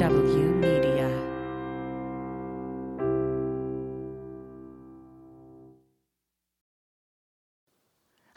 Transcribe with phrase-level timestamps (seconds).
[0.00, 0.79] W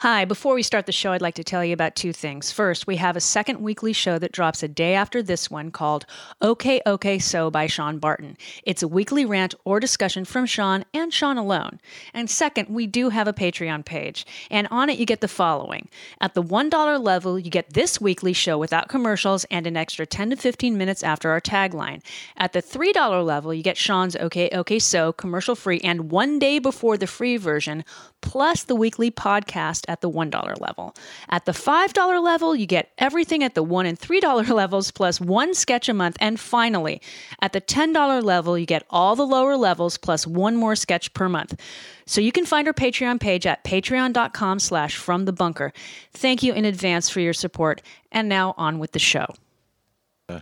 [0.00, 2.50] Hi, before we start the show, I'd like to tell you about two things.
[2.50, 6.04] First, we have a second weekly show that drops a day after this one called
[6.42, 8.36] OK OK So by Sean Barton.
[8.64, 11.80] It's a weekly rant or discussion from Sean and Sean alone.
[12.12, 15.88] And second, we do have a Patreon page, and on it you get the following.
[16.20, 20.30] At the $1 level, you get this weekly show without commercials and an extra 10
[20.30, 22.02] to 15 minutes after our tagline.
[22.36, 26.58] At the $3 level, you get Sean's OK OK So commercial free and one day
[26.58, 27.84] before the free version,
[28.24, 30.94] plus the weekly podcast at the $1 level.
[31.28, 35.54] At the $5 level, you get everything at the $1 and $3 levels plus one
[35.54, 36.16] sketch a month.
[36.20, 37.02] And finally,
[37.42, 41.28] at the $10 level, you get all the lower levels plus one more sketch per
[41.28, 41.60] month.
[42.06, 45.72] So you can find our Patreon page at patreon.com slash from the bunker.
[46.12, 47.82] Thank you in advance for your support.
[48.10, 49.26] And now on with the show.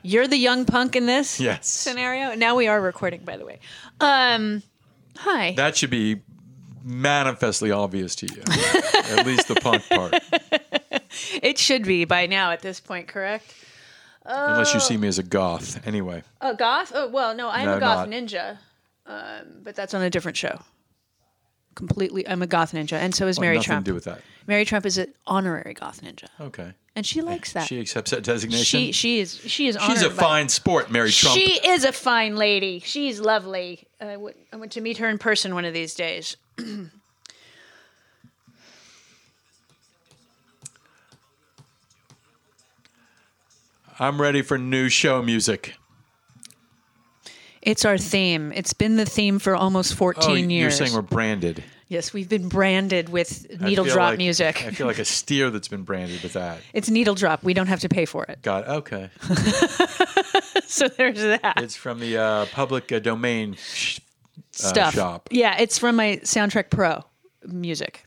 [0.05, 1.67] You're the young punk in this Yes.
[1.69, 2.37] scenario.
[2.37, 3.59] Now we are recording, by the way.
[4.01, 4.63] Um,
[5.17, 5.55] hi.
[5.57, 6.23] That should be
[6.85, 8.43] manifestly obvious to you.
[9.17, 10.15] At least the punk part.
[11.43, 13.55] It should be by now at this point, correct?
[14.25, 15.87] Unless you see me as a goth.
[15.87, 16.23] Anyway.
[16.41, 16.91] A goth?
[16.95, 18.17] Oh, well, no, I'm No, a goth not.
[18.17, 18.59] ninja,
[19.05, 20.59] um, but that's on a different show.
[21.75, 23.85] Completely, I'm a goth ninja, and so is Mary Nothing Trump.
[23.87, 24.21] to do with that.
[24.47, 26.73] Mary Trump is an honorary goth ninja, Okay.
[26.95, 27.67] And she likes that.
[27.69, 28.65] She accepts that designation.
[28.65, 29.79] She she is she is.
[29.87, 31.37] She's a fine sport, Mary Trump.
[31.39, 32.81] She is a fine lady.
[32.85, 33.85] She's lovely.
[34.01, 36.37] I went- went to meet her in person one of these days.
[43.99, 45.75] I'm ready for new show music.
[47.61, 48.53] It's our theme.
[48.53, 50.51] It's been the theme for almost 14 Oh, years.
[50.51, 51.63] you're saying we're branded.
[51.93, 54.65] Yes, we've been branded with needle drop like- music.
[54.65, 56.59] I feel like a steer that's been branded with that.
[56.73, 57.45] It's needle drop.
[57.45, 58.41] We don't have to pay for it.
[58.43, 59.11] God, okay.
[60.67, 61.55] So there's that.
[61.59, 64.01] It's from the uh, public uh, domain sh-
[64.39, 64.95] uh, stuff.
[64.95, 65.29] shop.
[65.31, 67.05] Yeah, it's from my Soundtrack Pro
[67.47, 68.07] music.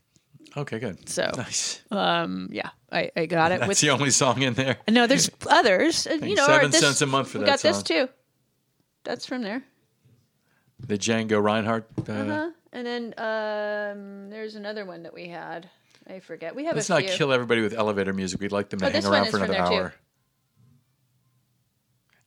[0.56, 1.08] Okay, good.
[1.08, 1.80] So Nice.
[1.92, 3.80] yeah, I, I got it That's with.
[3.80, 4.78] the only song in there.
[4.90, 6.06] no, there's others.
[6.08, 7.84] uh, You know, seven this, cents a month for we that got this song.
[7.84, 8.08] too.
[9.04, 9.62] That's from there.
[10.80, 11.86] The Django Reinhardt.
[12.08, 12.50] Uh, Uh-huh.
[12.72, 15.70] And then um, there's another one that we had.
[16.08, 16.54] I forget.
[16.54, 17.12] We have Let's a not few.
[17.12, 18.40] kill everybody with elevator music.
[18.40, 19.74] We'd like them to Oh, hang around for another there, too.
[19.74, 19.94] hour.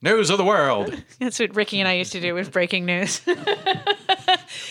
[0.01, 1.03] News of the world.
[1.19, 3.21] That's what Ricky and I used to do with breaking news.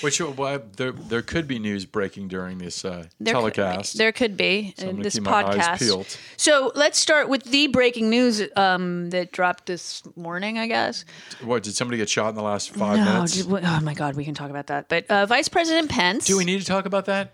[0.00, 3.98] Which well, there there could be news breaking during this uh, There could telecast.
[3.98, 6.16] There could be I'm in this keep my eyes podcast.
[6.36, 11.04] So let's start with the breaking news um, that dropped this morning, I guess.
[11.42, 13.32] What did somebody get shot in the last five No, minutes?
[13.36, 14.88] did oh my God, we can talk about that.
[14.88, 16.26] But uh, Vice President Pence.
[16.26, 17.32] Do we need to talk about that?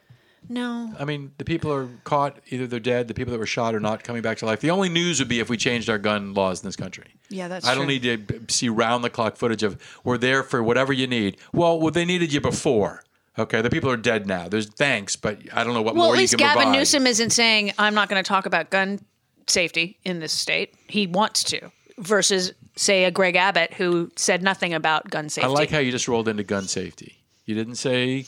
[0.49, 0.93] No.
[0.99, 2.39] I mean, the people are caught.
[2.49, 3.09] Either they're dead.
[3.09, 4.61] The people that were shot are not coming back to life.
[4.61, 7.15] The only news would be if we changed our gun laws in this country.
[7.31, 7.73] Yeah, that's true.
[7.73, 7.99] I don't true.
[7.99, 11.39] need to see round the clock footage of we're there for whatever you need.
[11.53, 13.05] Well, well, they needed you before.
[13.39, 14.49] Okay, the people are dead now.
[14.49, 16.79] There's thanks, but I don't know what Well, more at you least can Gavin provide.
[16.79, 19.01] Newsom isn't saying I'm not going to talk about gun
[19.49, 20.75] safety in this state.
[20.87, 25.47] He wants to, versus say a Greg Abbott who said nothing about gun safety.
[25.47, 27.17] I like how you just rolled into gun safety.
[27.45, 28.27] You didn't say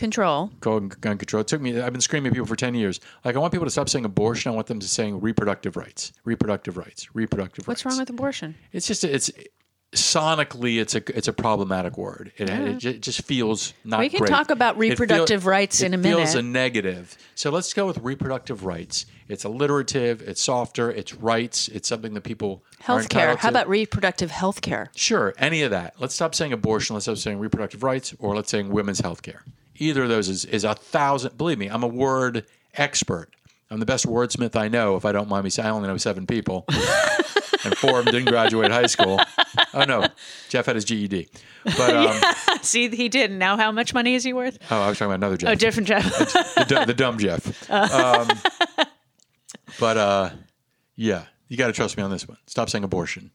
[0.00, 0.50] control.
[0.60, 1.42] gun gun control.
[1.42, 1.80] It took me.
[1.80, 2.98] I've been screaming at people for ten years.
[3.24, 4.50] Like I want people to stop saying abortion.
[4.50, 7.84] I want them to saying reproductive rights, reproductive rights, reproductive What's rights.
[7.84, 8.56] What's wrong with abortion?
[8.72, 9.30] It's just it's
[9.92, 12.32] sonically it's a it's a problematic word.
[12.36, 14.00] It, it, it just feels not.
[14.00, 14.30] We can great.
[14.30, 16.14] talk about It feel- reproductive rights in a minute.
[16.18, 17.16] it Feels a negative.
[17.34, 19.06] So let's go with reproductive rights.
[19.28, 20.22] It's alliterative.
[20.22, 20.90] It's softer.
[20.90, 21.68] It's rights.
[21.68, 23.36] It's something that people are Healthcare.
[23.36, 24.90] How about reproductive health care?
[24.94, 25.94] Sure, any of that.
[25.98, 26.94] Let's stop saying abortion.
[26.94, 29.42] Let's stop saying reproductive rights, or let's saying women's health care.
[29.80, 31.36] Either of those is, is a thousand.
[31.38, 33.30] Believe me, I'm a word expert.
[33.70, 34.96] I'm the best wordsmith I know.
[34.96, 36.64] If I don't mind me saying, I only know seven people,
[37.64, 39.20] and four of them didn't graduate high school.
[39.72, 40.06] Oh no,
[40.48, 41.28] Jeff had his GED.
[41.64, 42.20] But um,
[42.62, 43.30] See, he did.
[43.30, 44.58] And now, how much money is he worth?
[44.70, 46.04] oh, I was talking about another Jeff, Oh, different Jeff.
[46.68, 47.70] the, the dumb Jeff.
[47.70, 48.28] Um,
[49.78, 50.30] but uh,
[50.96, 52.38] yeah, you got to trust me on this one.
[52.46, 53.30] Stop saying abortion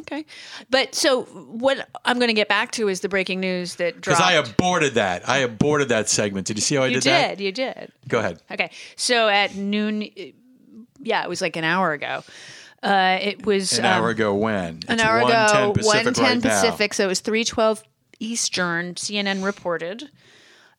[0.00, 0.24] okay.
[0.70, 4.18] But so what I'm going to get back to is the breaking news that dropped.
[4.18, 4.20] because.
[4.20, 5.28] I aborted that.
[5.28, 6.46] I aborted that segment.
[6.46, 7.10] Did you see how I you did, did.
[7.10, 7.40] that?
[7.40, 7.58] You did.
[7.58, 7.92] You did.
[8.08, 8.42] Go ahead.
[8.50, 8.70] Okay.
[8.96, 10.08] So at noon,
[11.00, 12.22] yeah, it was like an hour ago.
[12.82, 14.66] Uh, it was An um, hour ago when?
[14.66, 16.60] an It's hour 1:10 ago, Pacific one ten right now.
[16.60, 16.92] Pacific.
[16.94, 17.82] So it was three twelve
[18.20, 18.94] Eastern.
[18.94, 20.10] CNN reported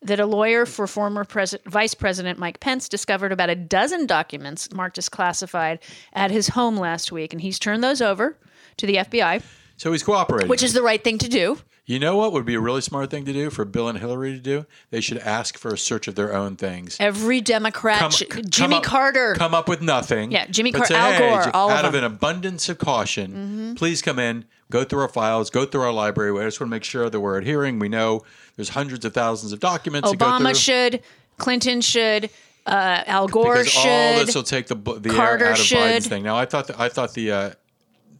[0.02, 4.72] that a lawyer for former Pres- Vice President Mike Pence discovered about a dozen documents
[4.74, 5.80] marked as classified
[6.14, 8.38] at his home last week, and he's turned those over
[8.78, 9.42] to the FBI,
[9.78, 10.50] So he's cooperating.
[10.50, 11.58] which is the right thing to do.
[11.88, 14.32] You know what would be a really smart thing to do for Bill and Hillary
[14.34, 14.66] to do?
[14.90, 16.98] They should ask for a search of their own things.
[17.00, 19.36] Every Democrat, Come- c- come Jimmy up- Carter.
[19.38, 20.32] come up with nothing.
[20.32, 22.80] Yeah, Jimmy but Car- say, Al "Hey, Gore, all out of them." an abundance of
[22.80, 23.74] caution, Mm-hmm.
[23.76, 26.32] please come in, go through our files, go through our library.
[26.32, 27.78] We just want to make sure that we're adhering.
[27.78, 28.24] We know
[28.56, 30.48] there's hundreds of thousands of documents to go through.
[30.48, 31.02] Obama should,
[31.38, 32.32] Clinton should,
[32.66, 34.28] uh, Al Gore because all should.
[34.28, 36.24] this will take the the Carter air out of Biden's thing.
[36.24, 37.52] Now, I thought the, I thought the uh,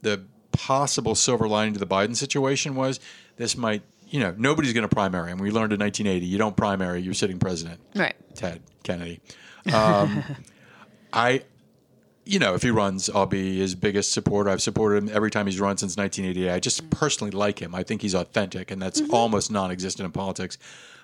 [0.02, 0.22] the
[0.56, 2.98] possible silver lining to the Biden situation was
[3.36, 6.56] this might you know nobody's going to primary, and we learned in 1980 you don't
[6.56, 8.16] primary your sitting president, right.
[8.34, 9.20] Ted Kennedy.
[9.72, 10.24] Um,
[11.12, 11.44] I.
[12.28, 14.50] You know, if he runs, I'll be his biggest supporter.
[14.50, 16.52] I've supported him every time he's run since 1988.
[16.52, 16.90] I just mm-hmm.
[16.90, 17.72] personally like him.
[17.72, 19.14] I think he's authentic, and that's mm-hmm.
[19.14, 20.58] almost non-existent in politics.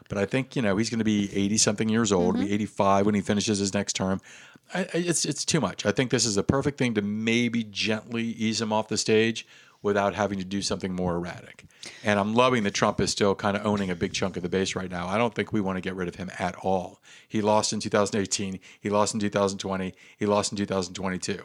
[0.09, 2.47] But I think you know he's going to be 80 something years old, mm-hmm.
[2.47, 4.21] be 85 when he finishes his next term.
[4.75, 5.85] I, it's it's too much.
[5.87, 9.47] I think this is the perfect thing to maybe gently ease him off the stage
[9.83, 11.65] without having to do something more erratic.
[12.05, 14.49] And I'm loving that Trump is still kind of owning a big chunk of the
[14.49, 15.09] base right now.
[15.09, 17.01] I don't think we want to get rid of him at all.
[17.29, 18.61] He lost in 2018.
[18.81, 19.93] He lost in 2020.
[20.17, 21.41] He lost in 2022.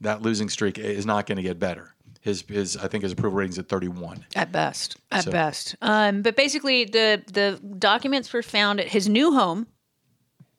[0.00, 1.94] That losing streak is not going to get better.
[2.20, 4.26] His his I think his approval rating's at 31.
[4.34, 5.76] At best, at So- best.
[5.80, 9.68] Um, but basically, the the documents were found at his new home.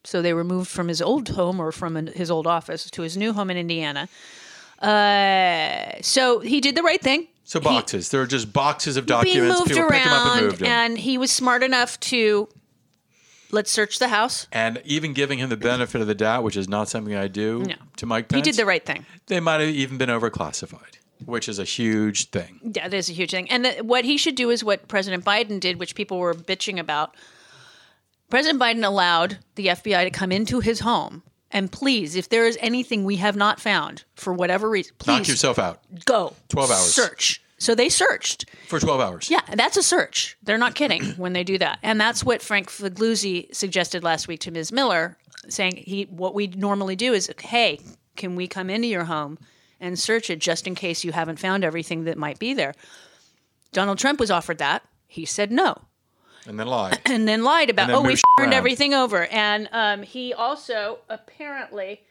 [0.09, 3.01] So they were moved from his old home or from an, his old office to
[3.03, 4.09] his new home in Indiana.
[4.81, 7.27] Uh, so he did the right thing.
[7.43, 8.09] So boxes.
[8.09, 9.35] there are just boxes of documents.
[9.35, 10.67] being moved People picked them up and around, them.
[10.67, 12.47] and he was smart enough to
[13.51, 14.47] let's search the house.
[14.51, 17.63] And even giving him the benefit of the doubt, which is not something I do
[17.63, 17.75] No.
[17.97, 18.45] to Mike Pence.
[18.45, 19.05] He did the right thing.
[19.27, 22.59] they might have even been overclassified, which is a huge thing.
[22.63, 23.49] Yeah, that is a huge thing.
[23.51, 26.79] And the, what he should do is what President Biden did, which people were bitching
[26.79, 27.15] about.
[28.29, 31.23] President Biden allowed the FBI to come into his home.
[31.51, 35.27] And please, if there is anything we have not found for whatever reason, please Knock
[35.27, 36.35] yourself out go.
[36.49, 36.93] 12 hours.
[36.93, 37.41] Search.
[37.57, 38.45] So they searched.
[38.67, 39.29] for 12 hours.
[39.31, 40.37] Yeah, that's a search.
[40.43, 41.79] They're not kidding when they do that.
[41.81, 44.71] And that's what Frank Figliuzzi suggested last week to Ms.
[44.71, 45.17] Miller,
[45.49, 47.79] saying he what we normally do is, hey,
[48.15, 49.39] can we come into your home
[49.79, 52.75] and search it just in case you haven't found everything that might be there?
[53.71, 54.83] Donald Trump was offered that.
[55.07, 55.81] He said no.
[56.47, 56.99] And then lied.
[57.05, 59.25] And then lied about, then oh, we turned everything over.
[59.25, 62.01] And um, he also apparently,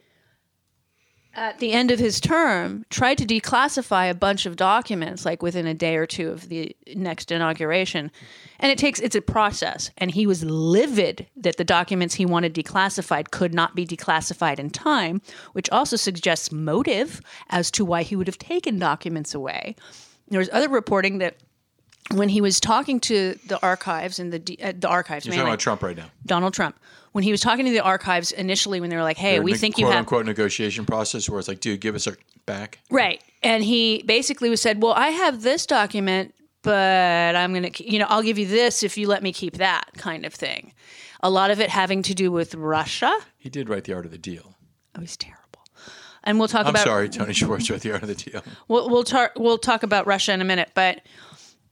[1.33, 5.65] at the end of his term, tried to declassify a bunch of documents, like within
[5.67, 8.11] a day or two of the next inauguration.
[8.59, 9.91] And it takes, it's a process.
[9.97, 14.69] And he was livid that the documents he wanted declassified could not be declassified in
[14.69, 15.21] time,
[15.53, 19.75] which also suggests motive as to why he would have taken documents away.
[20.27, 21.37] There was other reporting that
[22.13, 25.49] when he was talking to the archives and the uh, the archives, You're mainly, talking
[25.51, 26.09] about Trump right now.
[26.25, 26.79] Donald Trump,
[27.11, 29.77] when he was talking to the archives initially, when they were like, "Hey, we think
[29.77, 32.79] you quote have unquote negotiation process where it's like, dude, give us our back.
[32.89, 36.33] right," and he basically was said, "Well, I have this document,
[36.63, 39.91] but I'm gonna, you know, I'll give you this if you let me keep that,"
[39.97, 40.73] kind of thing.
[41.21, 43.11] A lot of it having to do with Russia.
[43.37, 44.55] He did write the art of the deal.
[44.95, 45.39] Oh, he's terrible.
[46.23, 48.41] And we'll talk I'm about sorry, Tony Schwartz wrote the art of the deal.
[48.67, 51.01] We'll we'll talk we'll talk about Russia in a minute, but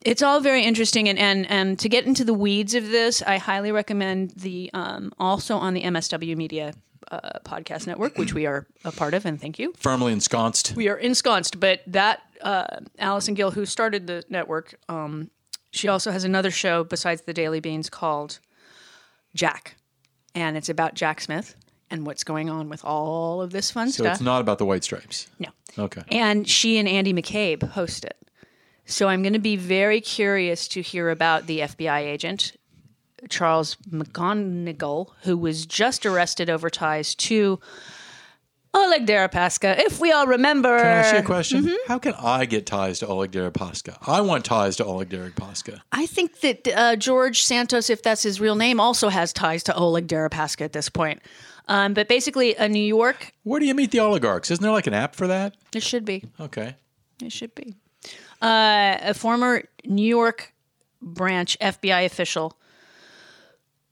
[0.01, 3.37] it's all very interesting and and and to get into the weeds of this, I
[3.37, 6.73] highly recommend the um, also on the MSW Media
[7.11, 9.73] uh, podcast network, which we are a part of, and thank you.
[9.77, 10.73] Firmly ensconced.
[10.75, 12.65] We are ensconced, but that uh,
[12.99, 15.29] Allison Gill, who started the network, um,
[15.71, 18.39] she also has another show besides the Daily Beans called
[19.35, 19.75] Jack,
[20.35, 21.55] and it's about Jack Smith
[21.89, 24.05] and what's going on with all of this fun So stuff.
[24.07, 25.27] So it's not about the white stripes.
[25.39, 25.49] no.
[25.79, 26.01] Okay.
[26.09, 28.17] And she and Andy McCabe host it.
[28.87, 32.53] So I'm going to be very curious to hear about the FBI agent,
[33.29, 37.59] Charles McGonigal, who was just arrested over ties to
[38.73, 39.77] Oleg Deripaska.
[39.77, 40.77] If we all remember.
[40.77, 41.63] Can I ask you a question?
[41.63, 41.75] Mm-hmm.
[41.87, 43.97] How can I get ties to Oleg Deripaska?
[44.07, 45.81] I want ties to Oleg Deripaska.
[45.91, 49.75] I think that uh, George Santos, if that's his real name, also has ties to
[49.75, 51.21] Oleg Deripaska at this point.
[51.67, 54.49] Um, but basically, a New York, Where do you meet the oligarchs?
[54.49, 55.57] Isn't there like an app for that?
[55.73, 56.23] it should be.
[56.39, 56.75] Okay.
[57.21, 57.75] It should be.
[58.41, 60.53] Uh, a former New York
[61.01, 62.57] branch FBI official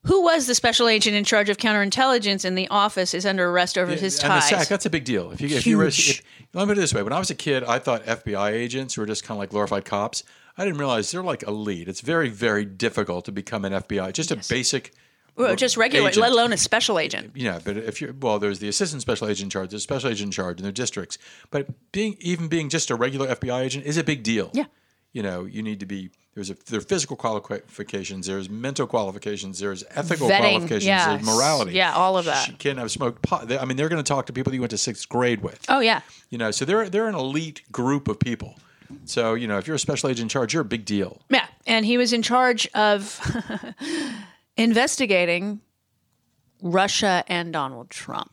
[0.06, 3.78] who was the special agent in charge of counterintelligence in the office is under arrest
[3.78, 4.50] over his and the ties.
[4.50, 5.32] sack, that's a big deal.
[5.32, 6.10] If you if you Huge.
[6.10, 6.22] if,
[6.54, 8.98] let me put it this way: when I was a kid, I thought FBI agents
[8.98, 10.24] were just kind of like glorified cops.
[10.58, 11.88] I didn't realize they're like elite.
[11.88, 14.14] It's very very difficult to become an FBI.
[14.14, 14.94] Just a basic.
[15.36, 16.22] Well, just regular, agent.
[16.22, 17.32] let alone a special agent.
[17.36, 20.28] Yeah, but if you're well, there's the assistant special agent in charge, there's special agent
[20.28, 21.18] in charge in their districts.
[21.52, 24.50] But being even being just a regular FBI agent is a big deal.
[24.54, 24.66] Yeah.
[25.12, 29.60] You know, you need to be there's a there are physical qualifications, there's mental qualifications,
[29.60, 31.72] there's ethical Vetting, qualifications, there's morality.
[31.74, 32.46] Yeah, all of that.
[32.46, 33.50] She can't have smoked pot.
[33.52, 35.64] I mean, they're going to talk to people that you went to sixth grade with.
[35.70, 38.56] Oh yeah, You know, so they're they're an elite group of people.
[39.06, 41.22] So you know, if you're a special agent in charge, you're a big deal.
[41.30, 41.48] yeah.
[41.66, 43.20] and he was in charge of
[44.58, 45.62] investigating
[46.62, 48.32] Russia and Donald Trump.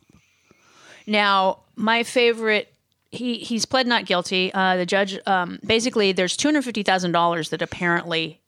[1.05, 2.73] Now, my favorite,
[3.11, 4.53] he he's pled not guilty.
[4.53, 8.41] Uh, the judge, um, basically, there's two hundred fifty thousand dollars that apparently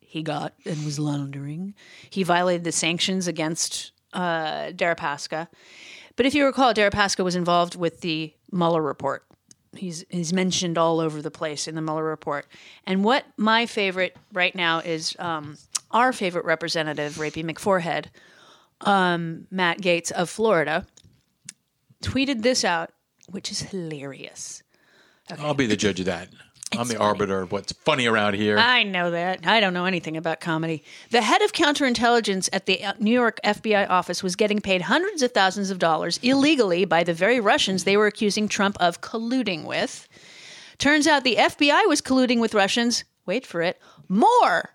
[0.00, 1.74] he got and was laundering.
[2.08, 5.46] He violated the sanctions against uh, Deripaska.
[6.16, 9.24] But if you recall, Deripaska was involved with the Mueller report.
[9.76, 12.46] He's he's mentioned all over the place in the Mueller report.
[12.86, 15.56] And what my favorite right now is um,
[15.90, 18.06] our favorite representative, Rapey McForehead,
[18.82, 20.86] um, Matt Gaetz of Florida,
[22.02, 22.92] tweeted this out,
[23.28, 24.62] which is hilarious.
[25.38, 26.28] I'll be the judge of that.
[26.76, 28.56] I'm the arbiter of what's funny around here.
[28.56, 29.44] I know that.
[29.44, 30.84] I don't know anything about comedy.
[31.10, 35.32] The head of counterintelligence at the New York FBI office was getting paid hundreds of
[35.32, 40.08] thousands of dollars illegally by the very Russians they were accusing Trump of colluding with.
[40.78, 44.70] Turns out the FBI was colluding with Russians, wait for it, more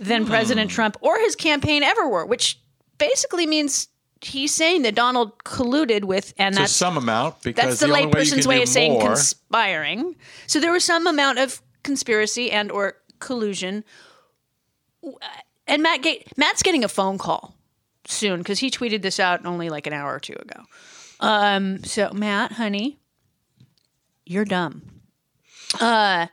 [0.00, 2.60] than President Trump or his campaign ever were, which
[2.98, 3.88] basically means
[4.20, 8.06] he's saying that Donald colluded with, and that's some amount because that's the, way you
[8.08, 10.16] layperson's way do of saying more, conspiring.
[10.46, 13.84] So there was some amount of conspiracy and or collusion.
[15.66, 17.54] And Matt Gate, Matt's getting a phone call
[18.06, 20.62] soon because he tweeted this out only like an hour or two ago.
[21.20, 22.98] Um, so Matt, honey,
[24.26, 24.82] you're dumb.
[25.80, 26.26] Uh,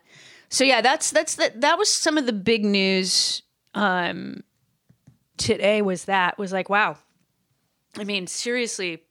[0.50, 1.62] so yeah, that's that's that.
[1.62, 3.44] That was some of the big news.
[3.74, 4.44] Um,
[5.38, 6.98] today was that was like wow.
[7.98, 9.02] I mean, seriously,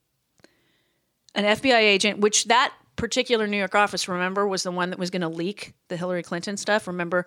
[1.34, 5.10] an FBI agent, which that particular New York office, remember, was the one that was
[5.10, 6.86] going to leak the Hillary Clinton stuff.
[6.86, 7.26] Remember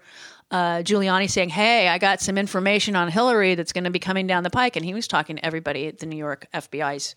[0.51, 4.27] uh, Giuliani saying, Hey, I got some information on Hillary that's going to be coming
[4.27, 4.75] down the pike.
[4.75, 7.15] And he was talking to everybody at the New York FBI's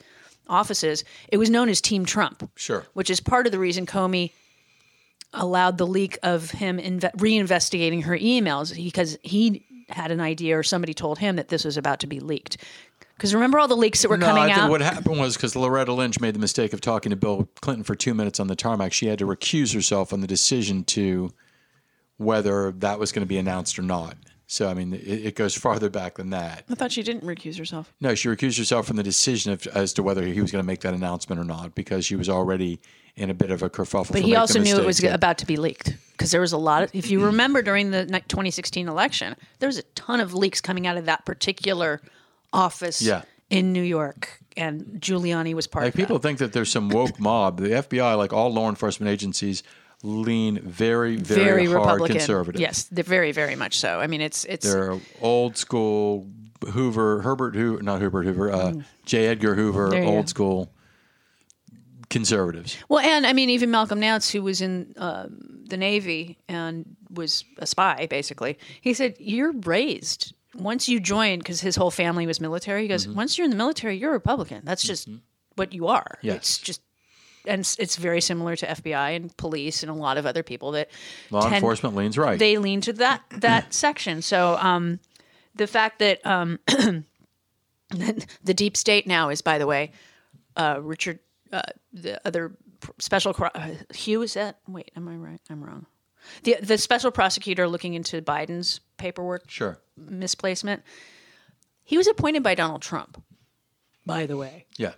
[0.48, 1.04] offices.
[1.28, 2.86] It was known as Team Trump, Sure.
[2.94, 4.32] which is part of the reason Comey
[5.32, 10.62] allowed the leak of him inve- reinvestigating her emails because he had an idea or
[10.62, 12.56] somebody told him that this was about to be leaked.
[13.16, 14.70] Because remember all the leaks that were No, coming I think out?
[14.70, 17.94] what happened was because Loretta Lynch made the mistake of talking to Bill Clinton for
[17.94, 21.30] two minutes on the tarmac, she had to recuse herself on the decision to
[22.18, 24.16] whether that was going to be announced or not.
[24.48, 26.64] So, I mean, it, it goes farther back than that.
[26.70, 27.92] I thought she didn't recuse herself.
[28.00, 30.66] No, she recused herself from the decision of, as to whether he was going to
[30.66, 32.80] make that announcement or not because she was already
[33.16, 34.12] in a bit of a kerfuffle.
[34.12, 36.58] But he also knew it was that- about to be leaked because there was a
[36.58, 36.90] lot of.
[36.94, 40.96] If you remember during the 2016 election, there was a ton of leaks coming out
[40.96, 42.00] of that particular
[42.52, 43.22] office Yeah.
[43.50, 46.22] in New York, and Giuliani was part Like of people that.
[46.28, 47.58] think that there's some woke mob.
[47.60, 49.62] The FBI, like all law enforcement agencies,
[50.02, 52.16] lean very, very, Very hard Republican.
[52.18, 52.60] conservative.
[52.60, 53.98] Yes, they're very, very much so.
[53.98, 56.26] I mean, it's it's They're old school
[56.72, 58.72] Hoover, Herbert Hoover, not Herbert Hoover, uh,
[59.04, 59.26] J.
[59.26, 60.06] Edgar Hoover, Mm.
[60.06, 60.28] Old go.
[60.30, 60.70] school
[62.10, 62.76] conservatives.
[62.88, 67.44] well, and I mean, even Malcolm Nance, who was in um, the Navy and was
[67.58, 72.40] a spy, basically, he said, "You're raised." Once you join, because his whole family was
[72.40, 73.14] military, he goes, Mm-hmm.
[73.16, 74.62] once you're in the military, you're a Republican.
[74.64, 75.06] That's just
[75.56, 76.18] what you are.
[76.22, 76.36] Yes.
[76.36, 76.80] It's just
[77.44, 80.70] and it's- it's very similar to FBI and police and a lot of other people
[80.72, 80.88] that
[81.30, 82.38] Law tend- enforcement leans right.
[82.38, 84.22] they lean to that that section.
[84.22, 84.98] So um,
[85.54, 86.58] the fact that um,
[87.90, 89.92] the deep state now is, by the way,
[90.56, 91.18] uh, Richard,
[91.52, 91.62] uh,
[91.92, 92.56] the other
[92.98, 94.58] special cro- uh, Hugh is that?
[94.68, 95.40] Wait, am I right?
[95.50, 95.86] I'm wrong.
[96.42, 99.78] The the special prosecutor looking into Biden's paperwork sure.
[99.96, 100.82] misplacement.
[101.84, 103.22] He was appointed by Donald Trump,
[104.04, 104.94] by the way, Yeah.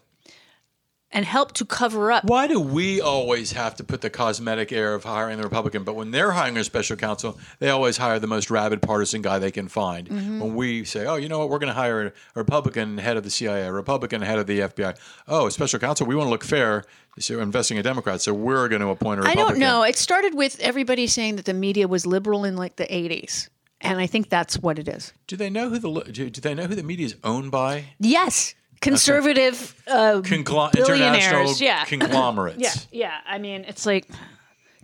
[1.10, 2.24] And help to cover up.
[2.24, 5.84] Why do we always have to put the cosmetic air of hiring the Republican?
[5.84, 9.38] But when they're hiring a special counsel, they always hire the most rabid partisan guy
[9.38, 10.08] they can find.
[10.08, 10.40] Mm-hmm.
[10.40, 13.24] When we say, oh, you know what, we're going to hire a Republican head of
[13.24, 14.98] the CIA, a Republican head of the FBI.
[15.26, 16.84] Oh, a special counsel, we want to look fair.
[17.18, 19.46] So we're investing in Democrats, so we're going to appoint a Republican.
[19.46, 19.82] I don't know.
[19.82, 23.48] It started with everybody saying that the media was liberal in like the 80s.
[23.80, 25.12] And I think that's what it is.
[25.26, 27.84] Do they know who the do do they know who the media is owned by?
[28.00, 28.54] Yes.
[28.80, 31.84] Conservative uh, Conglo- international yeah.
[31.84, 32.58] conglomerates.
[32.60, 33.18] Yeah, yeah.
[33.26, 34.06] I mean, it's like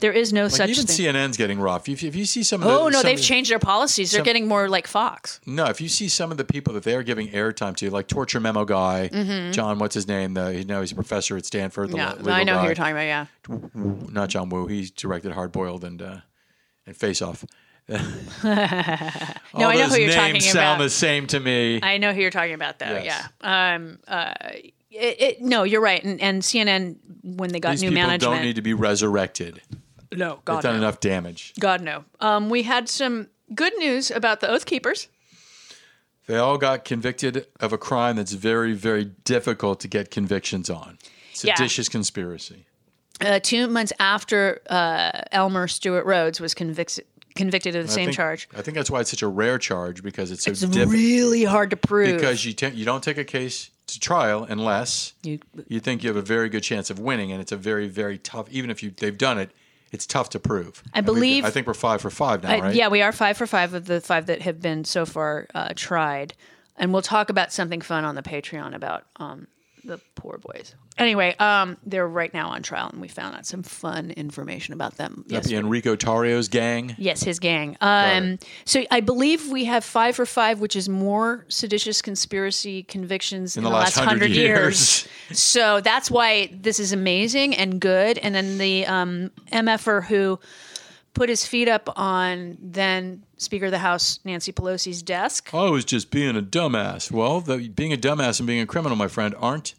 [0.00, 1.06] there is no Like such even thing.
[1.14, 1.88] CNN's getting rough.
[1.88, 4.10] If, if you see some of the, oh no, they've the- changed their policies.
[4.10, 5.40] They're some- getting more like Fox.
[5.46, 8.08] No, if you see some of the people that they are giving airtime to, like
[8.08, 9.08] torture memo guy,
[9.52, 10.34] John, what's his name?
[10.34, 11.90] The you know he's a professor at Stanford.
[11.90, 12.08] The Mm-hmm.
[12.08, 12.60] Yeah, legal I know guy.
[12.60, 13.02] who you're talking about.
[13.02, 13.26] Yeah,
[14.12, 14.66] Not John Woo.
[14.66, 16.16] He's directed Hard Boiled and uh,
[16.86, 17.44] and Face Off.
[17.88, 17.98] no,
[18.44, 19.36] I
[19.76, 21.80] know who you're talking names sound the same to me.
[21.82, 22.86] I know who you're talking about, though.
[23.02, 23.28] Yes.
[23.42, 23.74] Yeah.
[23.74, 23.98] Um.
[24.08, 24.32] Uh.
[24.90, 26.02] It, it, no, you're right.
[26.04, 28.36] And, and CNN when they got These new people management.
[28.36, 29.60] don't need to be resurrected.
[30.12, 30.78] no, They've God done no.
[30.78, 31.52] enough damage.
[31.58, 32.04] God no.
[32.20, 32.48] Um.
[32.48, 35.08] We had some good news about the Oath Keepers.
[36.26, 40.96] They all got convicted of a crime that's very, very difficult to get convictions on.
[41.42, 41.54] Yeah.
[41.54, 42.64] Seditious conspiracy.
[43.20, 48.06] uh, two months after uh, Elmer Stewart Rhodes was convicted convicted of the I same
[48.06, 48.48] think- charge.
[48.56, 50.92] I think that's why it's such a rare charge because it's so It's different.
[50.92, 52.14] really hard to prove.
[52.16, 55.38] because you ta- you don't take a case to trial unless you,
[55.68, 58.18] you think you have a very good chance of winning, and it's a very very
[58.18, 58.46] tough.
[58.50, 59.50] Even if you they've done it,
[59.92, 60.82] it's tough to prove.
[60.94, 62.74] I And believe- I think we're five for five now, I- right?
[62.74, 65.68] yeah, we are five for five of the five that have been so far uh,
[65.76, 66.34] tried,
[66.76, 69.46] and we'll talk about something fun on the Patreon about um,
[69.84, 70.74] the poor boys.
[70.96, 74.96] Anyway, um, they're right now on trial, and we found out some fun information about
[74.96, 75.24] them.
[75.28, 76.94] That'd be Enrico Tarrio's gang.
[76.98, 77.76] Yes, his gang.
[77.80, 83.56] Um, so I believe we have five for five, which is more seditious conspiracy convictions
[83.56, 85.08] in, the last hundred hundred years.
[85.32, 88.18] so that's why this is amazing and good.
[88.18, 90.38] And then the um, MFer who
[91.14, 95.84] put his feet up on then Speaker of the House Nancy Pelosi's desk I was
[95.84, 97.10] just being a dumbass.
[97.10, 99.74] Well, the, being a dumbass and being a criminal, my friend, aren't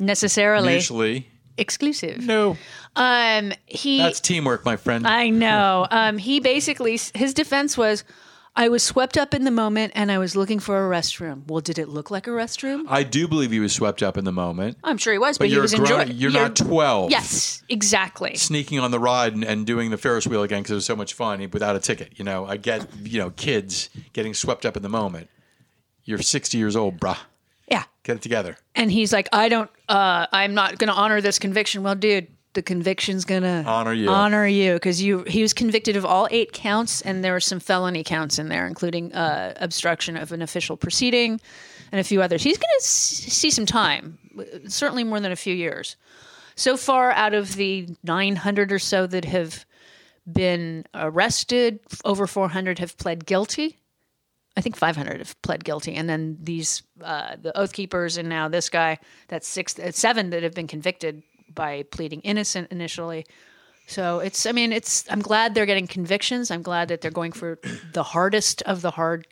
[0.00, 1.28] necessarily usually.
[1.56, 2.24] exclusive.
[2.26, 2.56] No,
[2.96, 5.06] Um, he that's teamwork, my friend.
[5.06, 5.86] I know.
[5.90, 8.04] Um, he basically his defense was,
[8.54, 11.46] I was swept up in the moment and I was looking for a restroom.
[11.46, 12.84] Well, did it look like a restroom?
[12.86, 14.76] I do believe he was swept up in the moment.
[14.84, 16.18] I'm sure he was, but, But he you're was a grown, enjoying.
[16.18, 17.10] You're not 12.
[17.10, 18.34] Yes, exactly.
[18.36, 20.96] Sneaking on the ride and, and doing the Ferris wheel again because it was so
[20.96, 22.12] much fun without a ticket.
[22.18, 25.30] You know, I get, you know, kids getting swept up in the moment.
[26.04, 27.16] You're 60 years old, bruh.
[27.68, 27.84] Yeah.
[28.02, 28.58] Get it together.
[28.74, 29.70] And he's like, I don't.
[29.88, 31.82] Uh, I'm not going to honor this conviction.
[31.84, 34.08] Well, dude, the conviction's going to Honor you.
[34.10, 35.22] Honor you because you.
[35.24, 38.66] He was convicted of all eight counts, and there were some felony counts in there,
[38.66, 41.40] including uh, obstruction of an official proceeding,
[41.90, 42.42] and a few others.
[42.42, 44.18] He's going to s- see some time,
[44.68, 45.96] certainly more than a few years.
[46.54, 49.64] So far, out of the 900 or so that have
[50.30, 53.78] been arrested, over 400 have pled guilty.
[54.56, 58.48] I think 500 have pled guilty, and then these uh, the oath keepers, and now
[58.48, 58.98] this guy.
[59.28, 61.22] That's six, seven that have been convicted
[61.54, 63.24] by pleading innocent initially.
[63.86, 65.04] So it's, I mean, it's.
[65.10, 66.50] I'm glad they're getting convictions.
[66.50, 67.58] I'm glad that they're going for
[67.92, 69.26] the hardest of the hard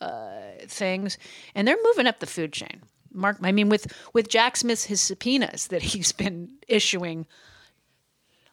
[0.00, 0.30] uh,
[0.66, 1.18] things,
[1.54, 2.82] and they're moving up the food chain.
[3.12, 7.26] Mark, I mean, with with Jack Smith, his subpoenas that he's been issuing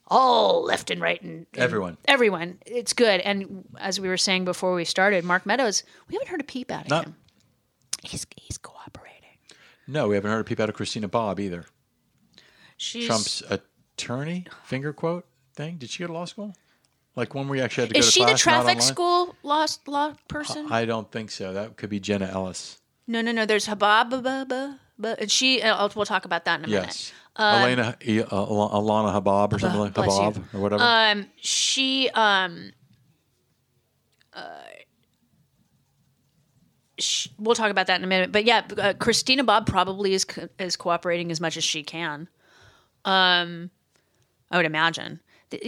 [0.10, 1.98] all left and right and, and Everyone.
[2.08, 2.60] everyone.
[2.66, 3.20] It's good.
[3.22, 6.72] And as we were saying before we started, Mark Meadows, we haven't heard a peep
[6.72, 7.16] out of Not- him.
[8.04, 9.14] He's he's cooperating.
[9.88, 11.66] No, we haven't heard a peep out of Christina Bobb either.
[12.78, 15.78] She's Trump's attorney, finger quote thing.
[15.78, 16.56] Did she go to law school?
[17.16, 18.08] Like one where you actually had to go to city.
[18.08, 20.72] is she the class, traffic school law law person?
[20.72, 21.54] I don't think so.
[21.54, 22.80] That could be Jenna Ellis.
[23.08, 23.46] no, no, no.
[23.46, 25.62] There's Habab, and she.
[25.62, 26.86] Uh, I'll- we'll talk about that in a minute.
[26.88, 27.12] Yes.
[27.40, 30.02] Elena, uh, Alana Habab or something like you.
[30.04, 30.84] Habab or whatever.
[30.84, 32.72] Um, she um,
[34.34, 34.42] uh,
[37.00, 38.32] sh- we'll talk about that in a minute.
[38.32, 42.28] But yeah, uh, Christina Bobb probably is co- is cooperating as much as she can.
[43.08, 43.72] Um,
[44.52, 45.22] I would imagine.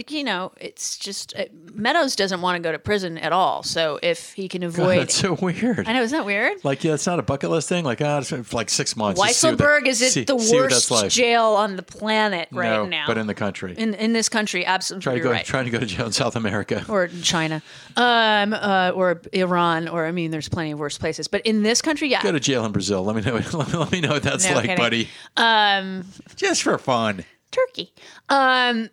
[0.08, 3.62] You know, it's just uh, Meadows doesn't want to go to prison at all.
[3.62, 5.88] So if he can God, avoid, that's so weird.
[5.88, 6.62] I know, isn't that weird?
[6.64, 7.84] Like, yeah, it's not a bucket list thing.
[7.86, 9.18] Like, ah, it's for like six months.
[9.18, 11.10] Just see what that- Weisselberg is it see- the see what that's worst like.
[11.10, 13.04] jail on the planet right no, now?
[13.06, 13.74] but in the country.
[13.78, 15.46] in in this country, absolutely try to go, right.
[15.46, 16.84] trying to go to jail in South America.
[16.88, 17.62] or China,
[17.96, 21.26] um, uh, or Iran, or I mean, there's plenty of worse places.
[21.26, 23.02] But in this country, yeah, Go to jail in Brazil.
[23.02, 23.34] Let me know.
[23.52, 24.76] Let me, let me know what that's No like, kidding.
[24.76, 25.08] buddy.
[25.38, 26.04] um,
[26.36, 27.24] Just for fun.
[27.50, 27.92] Turkey.
[28.28, 28.90] Um,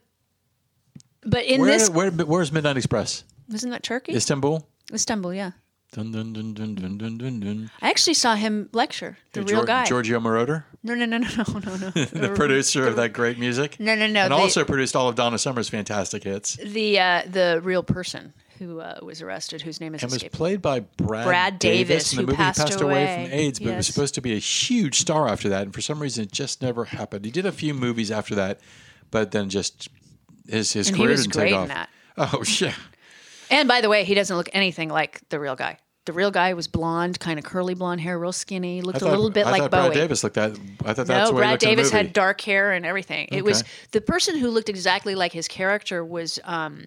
[1.25, 3.23] but in Where, this, where, where's Midnight Express?
[3.53, 4.13] isn't that Turkey?
[4.13, 4.67] Istanbul.
[4.93, 5.51] Istanbul, yeah.
[5.93, 7.71] Dun, dun, dun, dun, dun, dun, dun, dun.
[7.81, 9.17] I actually saw him lecture.
[9.31, 9.85] The real Gior- guy.
[9.85, 11.89] Giorgio Moroder, No, no, no, no, no, no, no.
[11.91, 13.79] the producer of that great music.
[13.79, 14.23] No, no, no.
[14.23, 16.57] And the, also produced all of Donna Summer's fantastic hits.
[16.57, 20.61] the uh, the real person who uh, was arrested, whose name is And was played
[20.61, 23.03] by Brad, Brad Davis, In the who movie, passed passed away.
[23.03, 23.23] away.
[23.29, 25.61] from AIDS, but was supposed to be a huge star after that.
[25.63, 27.23] And for some reason, it just never happened.
[27.23, 28.59] He did a few movies after that,
[29.09, 29.87] but then just
[30.49, 31.87] his his And career didn't take in off.
[32.17, 32.73] Oh yeah,
[33.49, 35.77] And by the way, he doesn't look anything like the real guy.
[36.05, 39.01] The real guy was blonde, kind of curly blonde hair, real skinny, looked I a
[39.01, 39.89] thought, little bit I like Bowie.
[39.89, 40.51] Brad Davis looked that.
[40.85, 43.27] I thought that's no, he Brad looked in the Davis had dark hair and everything.
[43.31, 46.85] It was the person who looked exactly like his character was um,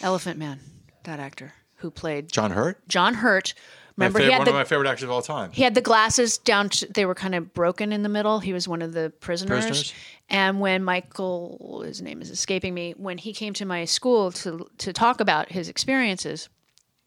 [0.00, 0.58] Elephant Man,
[1.04, 2.86] that actor who played John Hurt.
[2.88, 3.54] John Hurt.
[3.96, 5.50] Remember, favorite, he had one the of my favorite actors of all time.
[5.52, 6.68] he had the glasses down.
[6.70, 8.40] To, they were kind of broken in the middle.
[8.40, 9.64] He was one of the prisoners.
[9.66, 9.94] Prisoners.
[10.28, 14.68] And when Michael, his name is escaping me, when he came to my school to
[14.78, 16.48] to talk about his experiences,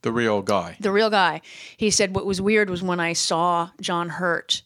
[0.01, 0.77] The real guy.
[0.79, 1.41] the real guy,
[1.77, 4.61] he said what was weird was when I saw John Hurt,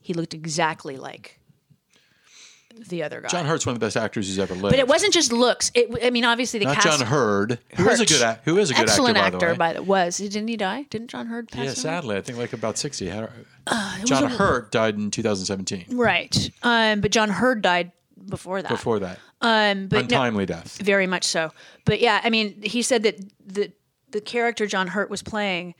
[0.00, 1.39] he looked exactly like
[2.88, 3.28] the other guy.
[3.28, 4.72] John Hurt's one of the best actors who's ever lived.
[4.72, 5.70] but it wasn't just looks.
[5.74, 6.98] It, I mean, obviously the not cast.
[6.98, 9.72] John Hurd, who is a good ac- who is a good excellent actor, actor, by
[9.72, 9.84] the way.
[9.84, 10.16] the was.
[10.18, 10.86] Didn't he die?
[10.90, 11.74] Didn't John Hurt pass yeah, away?
[11.74, 13.10] sadly, I think like about sixty.
[13.10, 13.26] Uh,
[14.04, 15.96] John Hurt died in 2017.
[15.96, 16.50] Right.
[16.62, 17.92] Um, but John Hurd died
[18.28, 18.68] before that.
[18.68, 19.18] before that.
[19.40, 20.80] um, but no, Untimely death.
[20.82, 21.52] very much so.
[21.84, 23.72] But yeah, I mean, he said that the
[24.10, 25.74] the character John Hurt was playing.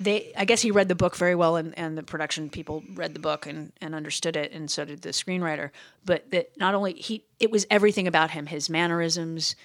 [0.00, 3.12] They, I guess he read the book very well, and, and the production people read
[3.12, 5.70] the book and, and understood it, and so did the screenwriter.
[6.06, 9.56] But that not only he, it was everything about him, his mannerisms,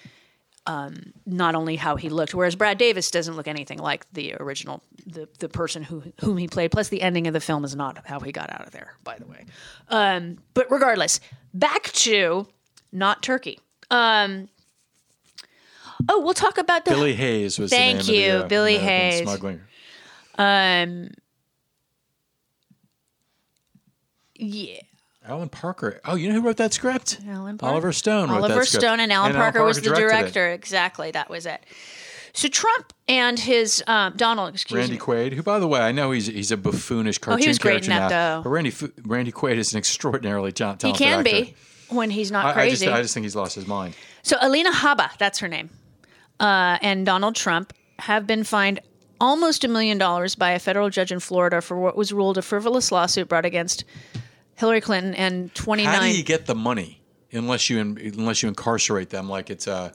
[0.66, 2.34] um, not only how he looked.
[2.34, 6.48] Whereas Brad Davis doesn't look anything like the original, the the person who whom he
[6.48, 6.70] played.
[6.70, 8.94] Plus, the ending of the film is not how he got out of there.
[9.04, 9.46] By the way,
[9.88, 11.20] um, but regardless,
[11.54, 12.46] back to
[12.92, 13.60] not Turkey.
[13.90, 14.48] Um,
[16.08, 19.22] oh, we'll talk about the Billy Hayes was Thank you, the, uh, Billy American Hayes.
[19.22, 19.60] Smuggling.
[20.38, 21.10] Um.
[24.38, 24.80] Yeah,
[25.26, 26.00] Alan Parker.
[26.04, 27.20] Oh, you know who wrote that script?
[27.26, 27.72] Alan Parker.
[27.72, 28.28] Oliver Stone.
[28.28, 28.82] wrote Oliver that script.
[28.82, 30.08] Stone and Alan Parker was the directed it.
[30.34, 30.50] director.
[30.50, 31.60] Exactly, that was it.
[32.34, 34.98] So Trump and his um, Donald, excuse Randy me.
[34.98, 37.48] Randy Quaid, who, by the way, I know he's he's a buffoonish cartoon Oh, he
[37.48, 38.42] was great character in that, now, though.
[38.42, 38.74] but Randy
[39.06, 41.22] Randy Quaid is an extraordinarily ta- He can actor.
[41.24, 41.54] be
[41.88, 42.88] when he's not I, I just crazy.
[42.92, 43.94] I just think he's lost his mind.
[44.22, 45.70] So Alina Habba, that's her name,
[46.38, 48.80] uh, and Donald Trump have been fined
[49.20, 52.42] almost a million dollars by a federal judge in Florida for what was ruled a
[52.42, 53.84] frivolous lawsuit brought against
[54.56, 55.92] Hillary Clinton and 29.
[55.94, 57.02] How do you get the money
[57.32, 59.92] unless you in, unless you incarcerate them like it's a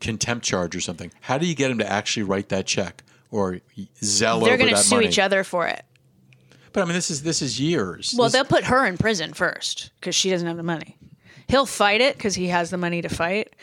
[0.00, 1.12] contempt charge or something?
[1.20, 3.60] How do you get them to actually write that check or
[4.02, 5.08] Zelle They're over going to sue money?
[5.08, 5.84] each other for it.
[6.72, 8.14] But I mean, this is this is years.
[8.16, 10.98] Well, This- they'll put her in prison first because she doesn't have the money.
[11.48, 13.54] He'll fight it because he has the money to fight.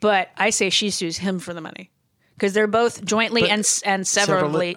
[0.00, 1.90] But I say she sues him for the money
[2.36, 4.76] because they're both jointly But and and severally-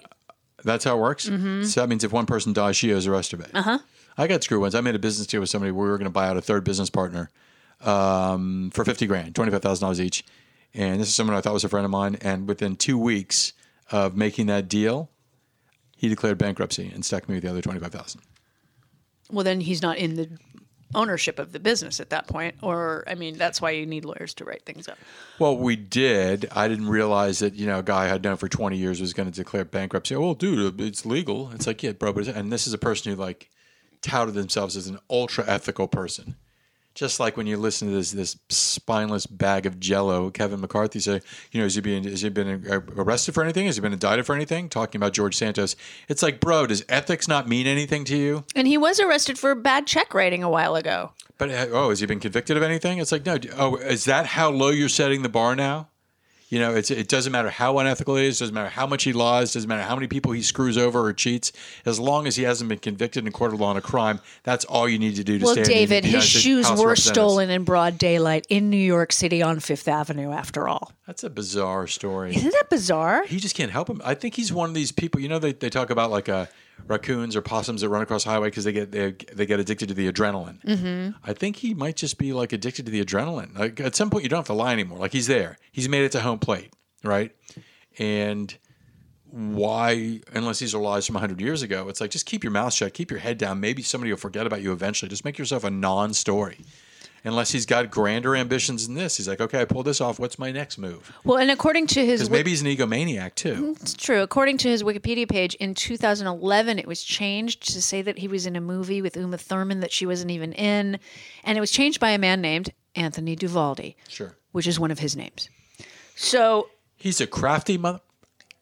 [0.64, 1.26] That's how it works.
[1.28, 1.62] Mm-hmm.
[1.64, 3.50] So that means if one person dies, she owes the rest of it.
[3.54, 3.78] Uh Uh-huh.
[3.78, 3.84] huh.
[4.18, 4.74] I got screwed once.
[4.74, 6.42] I made a business deal with somebody where we were going to buy out a
[6.42, 7.30] third business partner
[7.82, 10.24] um, for fifty grand, twenty five thousand dollars each.
[10.74, 12.16] And this is someone I thought was a friend of mine.
[12.20, 13.52] And within two weeks
[13.90, 15.10] of making that deal,
[15.96, 18.20] he declared bankruptcy and stuck me with the other twenty five thousand.
[19.30, 20.28] Well, then he's not in the
[20.94, 22.56] ownership of the business at that point.
[22.62, 24.98] Or, I mean, that's why you need lawyers to write things up.
[25.38, 26.48] Well, we did.
[26.54, 29.30] I didn't realize that you know a guy I'd known for twenty years was going
[29.30, 30.14] to declare bankruptcy.
[30.14, 31.50] Oh, dude, it's legal.
[31.52, 32.12] It's like yeah, bro.
[32.12, 33.48] But and this is a person who like
[34.02, 36.36] touted themselves as an ultra ethical person.
[36.94, 41.20] Just like when you listen to this this spineless bag of Jello, Kevin McCarthy say,
[41.52, 43.66] you know, has he been has he been arrested for anything?
[43.66, 44.68] Has he been indicted for anything?
[44.68, 45.76] Talking about George Santos,
[46.08, 48.44] it's like, bro, does ethics not mean anything to you?
[48.56, 51.12] And he was arrested for bad check writing a while ago.
[51.38, 52.98] But uh, oh, has he been convicted of anything?
[52.98, 53.38] It's like no.
[53.56, 55.89] Oh, is that how low you're setting the bar now?
[56.50, 59.12] You know, it's it doesn't matter how unethical he is, doesn't matter how much he
[59.12, 61.52] lies, doesn't matter how many people he screws over or cheats.
[61.86, 64.20] As long as he hasn't been convicted in a court of law on a crime,
[64.42, 65.62] that's all you need to do to Well, stay.
[65.62, 69.42] in the David, his shoes House were stolen in broad daylight in New York City
[69.42, 70.92] on Fifth Avenue, after all.
[71.06, 72.34] That's a bizarre story.
[72.34, 73.24] Isn't that bizarre?
[73.26, 74.02] He just can't help him.
[74.04, 75.20] I think he's one of these people.
[75.20, 76.46] You know, they, they talk about like uh,
[76.86, 79.88] raccoons or possums that run across the highway because they get they, they get addicted
[79.88, 80.62] to the adrenaline.
[80.64, 81.16] Mm-hmm.
[81.28, 83.58] I think he might just be like addicted to the adrenaline.
[83.58, 84.98] Like at some point, you don't have to lie anymore.
[84.98, 85.58] Like he's there.
[85.72, 86.72] He's made it to home plate,
[87.04, 87.32] right?
[87.98, 88.56] And
[89.30, 92.72] why, unless these are lies from hundred years ago, it's like just keep your mouth
[92.72, 93.60] shut, keep your head down.
[93.60, 95.08] Maybe somebody will forget about you eventually.
[95.08, 96.58] Just make yourself a non-story.
[97.22, 100.18] Unless he's got grander ambitions than this, he's like, okay, I pulled this off.
[100.18, 101.12] What's my next move?
[101.24, 103.76] Well, and according to his Because maybe he's an egomaniac too.
[103.80, 104.22] It's true.
[104.22, 108.46] According to his Wikipedia page, in 2011, it was changed to say that he was
[108.46, 110.98] in a movie with Uma Thurman that she wasn't even in.
[111.44, 114.36] And it was changed by a man named Anthony Devolder, Sure.
[114.52, 115.48] which is one of his names.
[116.16, 118.00] So, He's a crafty mother.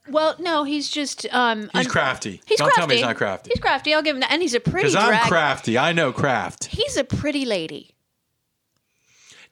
[0.09, 1.27] well, no, he's just.
[1.33, 2.41] Um, He's un- crafty.
[2.47, 2.81] He's Don't crafty.
[2.81, 3.51] tell me he's not crafty.
[3.53, 3.95] He's crafty.
[3.95, 4.31] I'll give him that.
[4.33, 5.77] And he's a pretty Because I'm crafty.
[5.79, 6.67] I know craft.
[6.67, 7.91] He's a pretty lady.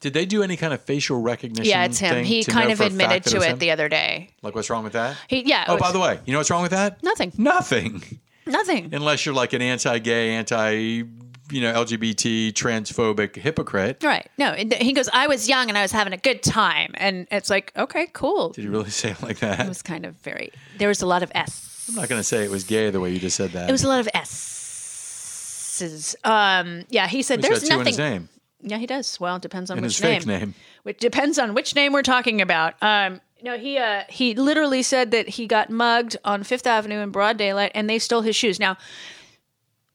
[0.01, 1.71] Did they do any kind of facial recognition?
[1.71, 2.25] Yeah, it's him.
[2.25, 4.31] He kind of admitted to was it the other day.
[4.43, 5.17] Like, what's wrong with that?
[5.29, 5.65] He, yeah.
[5.69, 7.03] oh, was- by the way, you know what's wrong with that?
[7.03, 7.33] Nothing.
[7.39, 8.03] Nothing.
[8.47, 8.95] Nothing.
[8.95, 11.03] Unless you're like an anti-gay, anti,
[11.51, 14.05] you know, LGBT, transphobic hypocrite.
[14.05, 14.29] Right.
[14.39, 16.93] No, he goes, I was young and I was having a good time.
[16.95, 18.51] And it's like, okay, cool.
[18.51, 19.61] Did you really say it like that?
[19.61, 21.87] It was kind of very, there was a lot of S.
[21.89, 23.69] I'm not going to say it was gay the way you just said that.
[23.69, 26.15] It was a lot of S's.
[26.25, 28.29] Um, yeah, he said He's there's got two in nothing.
[28.61, 29.19] Name Yeah, he does.
[29.21, 30.55] Well, it depends on and which his fake name.
[30.83, 32.75] Which depends on which name we're talking about.
[32.83, 37.11] Um, no, he uh, he literally said that he got mugged on Fifth Avenue in
[37.11, 38.59] broad daylight, and they stole his shoes.
[38.59, 38.77] Now,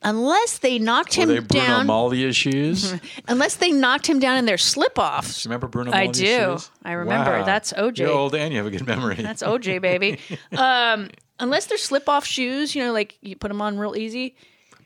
[0.01, 2.93] unless they knocked Were him they Bruno down, Maglia shoes?
[3.27, 5.45] unless they knocked him down in their slip-offs.
[5.45, 6.25] Remember Bruno I do.
[6.25, 6.71] shoes?
[6.83, 7.39] I remember.
[7.39, 7.45] Wow.
[7.45, 7.99] That's OJ.
[7.99, 9.15] You're old and you have a good memory.
[9.19, 10.19] That's OJ, baby.
[10.57, 14.35] um, unless they're slip-off shoes, you know, like you put them on real easy.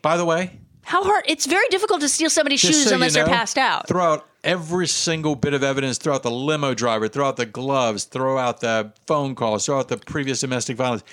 [0.01, 1.25] By the way, How hard?
[1.27, 3.87] It's very difficult to steal somebody's Just shoes so you unless know, they're passed out.
[3.87, 5.97] Throw out every single bit of evidence.
[5.97, 7.07] Throw out the limo driver.
[7.07, 8.03] Throw out the gloves.
[8.03, 9.65] Throw out the phone calls.
[9.65, 11.03] Throw out the previous domestic violence.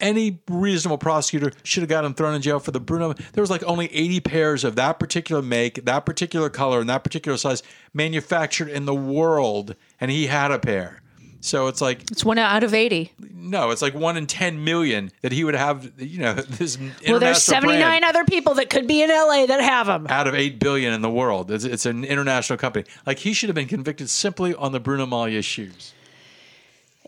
[0.00, 3.12] any reasonable prosecutor should have got him thrown in jail for the Bruno.
[3.32, 7.04] There was like only 80 pairs of that particular make, that particular color, and that
[7.04, 11.02] particular size manufactured in the world, and he had a pair.
[11.42, 13.12] So it's like It's one out of 80.
[13.34, 15.90] no, it's like one in 10 million that he would have.
[15.98, 19.86] You know, this Well, there's 79 other people that could be in LA that have
[19.86, 20.06] them.
[20.10, 21.50] out of 8 billion in the world.
[21.50, 22.84] It's, it's an international company.
[23.06, 25.94] Like he should have been convicted simply on the Bruno Maglia shoes.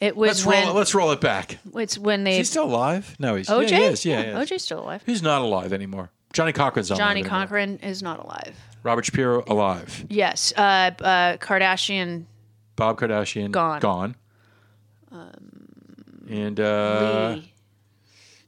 [0.00, 0.74] It was Let's when roll.
[0.76, 1.58] it- Let's roll it back.
[1.74, 3.14] it's when they Is he still alive?
[3.18, 3.70] No, he's OJ.
[3.70, 4.04] Yeah, he is.
[4.04, 4.40] Yeah, yeah.
[4.42, 5.02] OJ's still alive.
[5.06, 6.10] He's not alive anymore.
[6.32, 7.28] Johnnie Cochran's Johnnie alive anymore.
[7.40, 8.56] Cochran is not alive.
[8.82, 10.06] Robert Shapiro alive.
[10.08, 10.60] Yes, uh,
[11.00, 12.24] uh, Kardashian
[12.74, 13.80] Bob Kardashian Gone.
[13.80, 14.16] Gone.
[16.28, 17.52] And uh, Lee.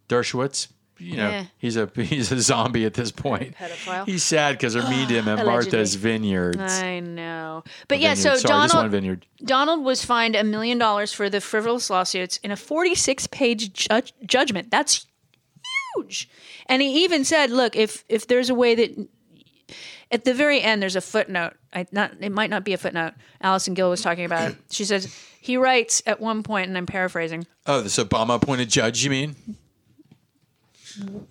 [0.08, 0.68] Dershowitz.
[0.98, 1.44] You know, Yeah.
[1.58, 3.56] he's a he's a zombie at this point.
[3.56, 4.06] Pedophile.
[4.06, 5.50] He's sad because they're mean to him at Allegedly.
[5.52, 6.58] Martha's Vineyards.
[6.58, 8.14] I know, but yeah.
[8.14, 8.36] Vineyard.
[8.38, 9.26] So Sorry, one Donald vineyard.
[9.44, 14.00] Donald was fined a million dollars for the frivolous lawsuits in a 46 page ju-
[14.24, 14.70] judgment.
[14.70, 15.06] That's
[15.96, 16.28] huge.
[16.66, 19.08] And he even said, "Look, if if there's a way that."
[20.14, 21.54] At the very end, there's a footnote.
[21.72, 23.14] I, not it might not be a footnote.
[23.40, 24.56] Allison Gill was talking about it.
[24.70, 27.48] She says he writes at one point, and I'm paraphrasing.
[27.66, 29.34] Oh, this Obama appointed judge, you mean?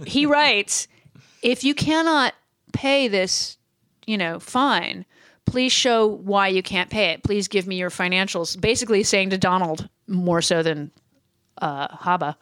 [0.06, 0.90] he writes,
[1.42, 2.34] if you cannot
[2.74, 3.58] pay this,
[4.06, 5.06] you know, fine,
[5.46, 7.24] please show why you can't pay it.
[7.24, 8.60] Please give me your financials.
[8.60, 10.92] Basically saying to Donald more so than
[11.62, 12.36] uh, Habba,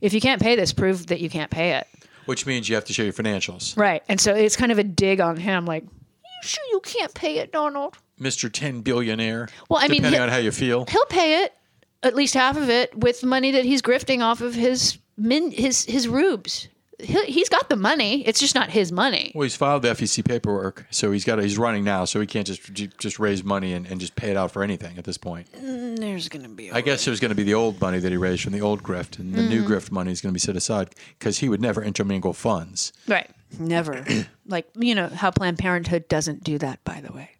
[0.00, 1.86] if you can't pay this, prove that you can't pay it.
[2.28, 3.74] Which means you have to show your financials.
[3.74, 4.02] Right.
[4.06, 7.38] And so it's kind of a dig on him, like, you sure you can't pay
[7.38, 7.96] it, Donald?
[8.20, 8.52] Mr.
[8.52, 9.48] 10 billionaire.
[9.70, 10.84] Well, I mean, depending on how you feel.
[10.90, 11.54] He'll pay it,
[12.02, 15.86] at least half of it, with money that he's grifting off of his min, his
[15.86, 16.68] his rubes.
[17.00, 18.26] He, he's got the money.
[18.26, 19.30] It's just not his money.
[19.34, 21.38] Well, he's filed the FEC paperwork, so he's got.
[21.40, 24.36] He's running now, so he can't just just raise money and, and just pay it
[24.36, 25.46] out for anything at this point.
[25.52, 28.10] There's going to be a I guess there's going to be the old money that
[28.10, 29.72] he raised from the old grift, and the new Mm-hmm.
[29.72, 32.92] grift money is going to be set aside because he would never intermingle funds.
[33.06, 33.30] Right.
[33.58, 34.04] Never.
[34.46, 37.30] like, you know, how Planned Parenthood doesn't do that, by the way.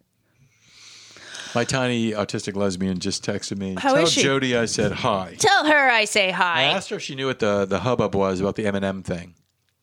[1.55, 3.75] My tiny autistic lesbian just texted me.
[3.79, 5.35] How Tell is she?" Jody I said hi.
[5.39, 6.61] Tell her I say hi.
[6.61, 9.35] I asked her if she knew what the, the hubbub was about the M&M thing.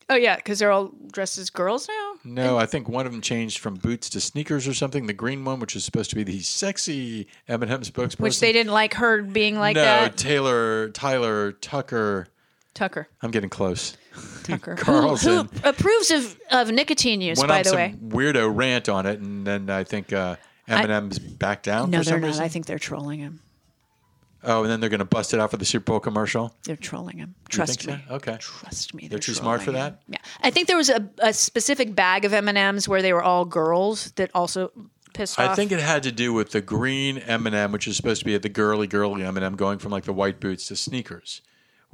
[0.07, 2.13] Oh, yeah, because they're all dressed as girls now?
[2.23, 5.07] No, I think one of them changed from boots to sneakers or something.
[5.07, 8.19] The green one, which is supposed to be the sexy M&M spokesperson.
[8.19, 10.15] Which they didn't like her being like no, that.
[10.17, 12.27] Taylor, Tyler, Tucker.
[12.75, 13.07] Tucker.
[13.23, 13.97] I'm getting close.
[14.43, 14.75] Tucker.
[14.79, 15.47] Carlson.
[15.47, 17.95] who approves of, of nicotine use, Went by on the some way.
[18.03, 20.35] weirdo rant on it, and then I think uh,
[20.67, 22.27] M&M's backed down No, for they're not.
[22.27, 22.43] reason.
[22.43, 23.39] I think they're trolling him.
[24.45, 26.55] Oh, and then they're going to bust it out for the Super Bowl commercial.
[26.63, 27.35] They're trolling him.
[27.49, 27.93] Trust me.
[28.07, 28.15] so?
[28.15, 28.37] Okay.
[28.39, 29.07] Trust me.
[29.07, 29.91] They're too smart for trolling that?
[29.93, 29.99] him.
[30.09, 30.17] Yeah.
[30.41, 34.11] I think there was a, a specific bag of M&Ms where they were all girls
[34.11, 34.71] that also
[35.13, 35.51] pissed off.
[35.51, 38.37] I think it had to do with the green M&M, which is supposed to be
[38.37, 41.41] the girly, girly M&M, going from like the white boots to sneakers,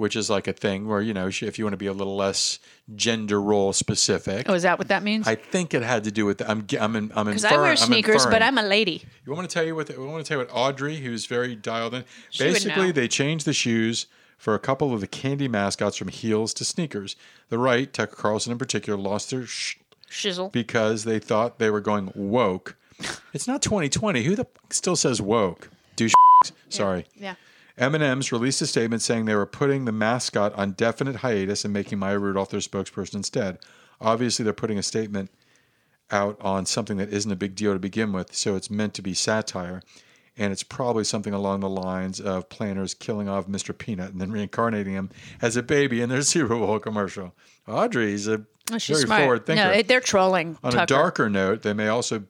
[0.02, 2.16] which is like a thing where you know if you want to be a little
[2.16, 2.58] less
[2.96, 4.50] gender role specific.
[4.50, 5.28] Oh, is that what that means?
[5.28, 6.40] I think it had to do with.
[6.40, 6.66] The, I'm.
[6.80, 6.96] I'm.
[6.96, 7.46] In, I'm Because.
[7.46, 8.42] I wear I'm sneakers, but.
[8.42, 9.04] I'm a lady.
[9.24, 9.86] You want me to tell you what?
[9.86, 12.00] The, I want to tell you what Audrey, who's very dialed in.
[12.00, 14.08] would Basically, they changed the shoes
[14.40, 17.16] for a couple of the candy mascots from heels to sneakers.
[17.50, 19.78] The right, Tucker Carlson in particular, lost their sh-
[20.10, 20.52] Shizzle.
[20.52, 22.76] because they thought they were going woke.
[23.34, 24.24] It's not 2020.
[24.24, 25.70] Who the f- still says woke?
[25.96, 26.14] Douche.
[26.70, 27.06] Sorry.
[27.16, 27.36] Yeah.
[27.78, 32.00] M&M's released a statement saying they were putting the mascot on definite hiatus and making
[32.00, 33.60] Maya Rudolph their spokesperson instead.
[34.00, 35.32] Obviously, they're putting a statement
[36.12, 39.02] out on something that isn't a big deal to begin with, so it's meant to
[39.02, 39.82] be satire.
[40.38, 43.78] And it's probably something along the lines of Planters killing off Mr.
[43.78, 45.10] Peanut and then reincarnating him
[45.42, 47.34] as a baby in their Super Bowl commercial.
[47.68, 49.22] Audrey's a very smart.
[49.22, 49.64] forward thinker.
[49.64, 50.58] No, they're trolling.
[50.64, 50.84] On Tucker.
[50.84, 52.24] a darker note, they may also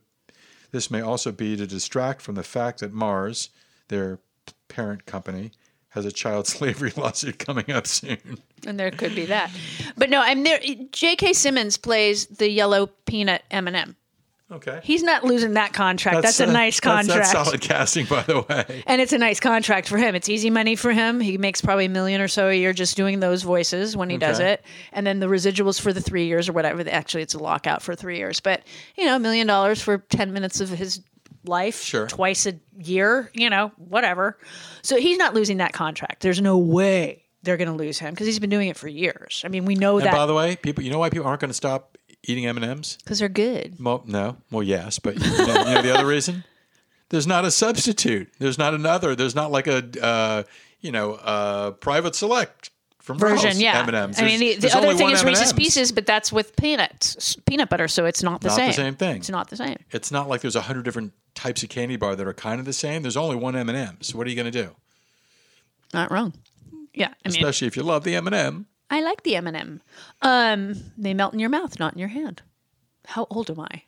[0.72, 3.50] this may also be to distract from the fact that Mars,
[3.90, 4.20] their
[4.68, 5.52] parent company,
[5.90, 8.40] has a child slavery lawsuit coming up soon.
[8.66, 9.52] and there could be that.
[9.98, 10.60] But no, I'm there.
[10.92, 11.34] J.K.
[11.34, 13.96] Simmons plays the yellow peanut M&M.
[14.52, 14.82] Okay.
[14.84, 16.24] He's not losing that contract.
[16.24, 17.20] That's, a uh, nice contract.
[17.20, 18.84] That's, solid casting, by the way.
[18.86, 20.14] And it's a nice contract for him.
[20.14, 21.22] It's easy money for him.
[21.22, 24.18] He makes probably a million or so a year just doing those voices when he
[24.18, 24.62] does it.
[24.92, 26.84] And then the residuals for the three years or whatever.
[26.90, 28.42] Actually, it's a lockout for three years.
[28.42, 28.64] But,
[28.98, 31.02] you know, a million dollars for 10 minutes of his
[31.46, 32.08] life Sure.
[32.08, 34.38] twice a year, you know, whatever.
[34.82, 36.22] So he's not losing that contract.
[36.22, 39.42] There's no way they're going to lose him because he's been doing it for years.
[39.46, 40.12] I mean, we know that.
[40.14, 42.66] By the way, people, you know why people aren't going to stop eating M and
[42.66, 42.98] M's?
[43.04, 43.76] because they're good.
[43.84, 44.38] Well, no.
[44.52, 46.44] Well, yes, but you know, you know the other reason?
[47.10, 48.32] There's not a substitute.
[48.40, 49.16] There's not another.
[49.16, 50.44] There's not like a uh,
[50.80, 53.84] you know uh, private select from Version, yeah.
[53.88, 54.20] M&Ms.
[54.22, 55.52] I mean, the, the other only thing is Reese's.
[55.54, 58.68] Pieces, but that's with peanuts, peanut butter, so it's not the Not same.
[58.68, 59.16] the same thing.
[59.18, 59.78] It's not the same.
[59.90, 62.66] It's not like there's a hundred different types of candy bar that are kind of
[62.66, 63.02] the same.
[63.02, 63.98] There's only one M and M.
[64.02, 64.76] So What are you going to do?
[65.94, 66.34] Not wrong.
[66.94, 68.66] Yeah, I mean, especially if you love the M&M.
[68.90, 69.82] I like the M&M.
[70.22, 72.42] Um, they melt in your mouth, not in your hand.
[73.06, 73.84] How old am I?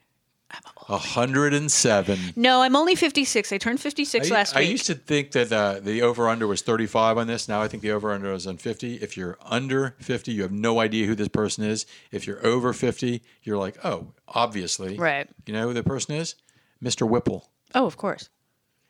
[0.87, 2.19] 107.
[2.35, 3.51] No, I'm only 56.
[3.51, 4.67] I turned 56 last I week.
[4.67, 7.47] I used to think that uh, the over under was 35 on this.
[7.47, 8.95] Now I think the over under is on 50.
[8.95, 11.85] If you're under 50, you have no idea who this person is.
[12.11, 14.97] If you're over 50, you're like, oh, obviously.
[14.97, 15.27] Right.
[15.45, 16.35] You know who the person is?
[16.83, 17.07] Mr.
[17.07, 17.49] Whipple.
[17.75, 18.29] oh, of course.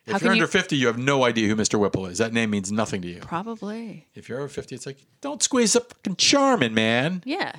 [0.05, 1.79] If How you're can you- under 50, you have no idea who Mr.
[1.79, 2.17] Whipple is.
[2.17, 3.19] That name means nothing to you.
[3.21, 4.07] Probably.
[4.15, 7.21] If you're over 50, it's like, don't squeeze up fucking Charmin, man.
[7.25, 7.53] Yeah.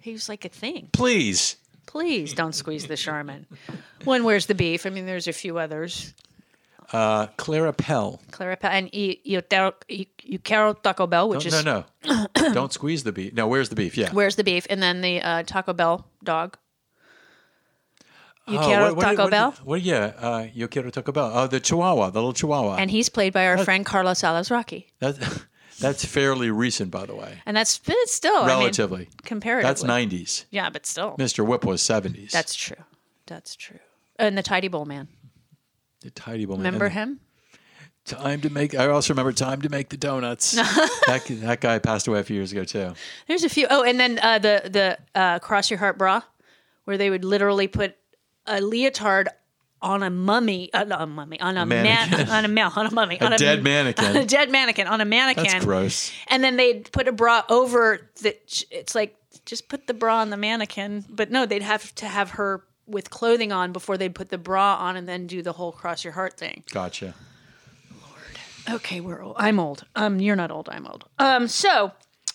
[0.00, 0.90] He was like a thing.
[0.92, 1.56] Please.
[1.86, 3.46] Please don't squeeze the Charmin.
[4.04, 4.86] One, where's the beef?
[4.86, 6.14] I mean, there's a few others.
[6.92, 8.20] Uh, Clara Pell.
[8.30, 8.70] Clara Pell.
[8.70, 9.42] and you, you,
[9.88, 12.26] you, you Carol Taco Bell, which No, is no, no.
[12.52, 13.32] don't squeeze the beef.
[13.32, 13.96] No, where's the beef?
[13.96, 14.10] Yeah.
[14.12, 16.56] where's the beef, and then the uh, Taco Bell dog.
[18.46, 20.12] You Oh, Carol what- what- Taco what- Bell, What, yeah.
[20.18, 21.30] Uh, Yo quiero Taco Bell.
[21.32, 22.76] Oh, the Chihuahua, the little Chihuahua.
[22.76, 25.16] and he's played by our friend Carlos Alazraki, That,
[25.80, 27.40] that's fairly recent, by the way.
[27.46, 28.96] and that's but it's still Relatively.
[28.96, 29.68] I mean, comparatively.
[29.68, 30.44] That's 90s.
[30.50, 31.46] Yeah, but still, Mr.
[31.46, 32.30] Whip was 70s.
[32.32, 32.82] that's true.
[33.26, 33.78] That's true.
[34.16, 35.06] And the Ty-D-Bol Man,
[36.00, 36.64] the tidy woman.
[36.64, 37.20] remember And him?
[38.04, 38.74] Time to make.
[38.74, 40.50] I also remember time to make the donuts.
[41.06, 42.94] that that guy passed away a few years ago too.
[43.28, 43.68] There's a few.
[43.70, 46.22] Oh, and then uh, the the uh, Cross Your Heart bra,
[46.84, 47.94] where they would literally put
[48.46, 49.28] a leotard
[49.80, 52.18] on a mummy, uh, not a mummy, on a Mannequin.
[52.18, 54.04] man, on a ma- on a mummy, on a dead mannequin.
[54.06, 55.46] on a dead mannequin, on a mannequin.
[55.46, 56.12] That's gross.
[56.28, 58.36] And then they'd put a bra over the.
[58.70, 62.30] It's like just put the bra on the mannequin, but no, they'd have to have
[62.32, 65.72] her with clothing on before they'd put the bra on and then do the whole
[65.72, 66.62] cross your heart thing.
[66.70, 67.14] Gotcha.
[67.90, 68.76] Lord.
[68.76, 69.36] Okay, we're old.
[69.38, 69.84] I'm old.
[69.96, 70.68] Um, you're not old.
[70.68, 71.04] I'm old.
[71.18, 71.92] Um, so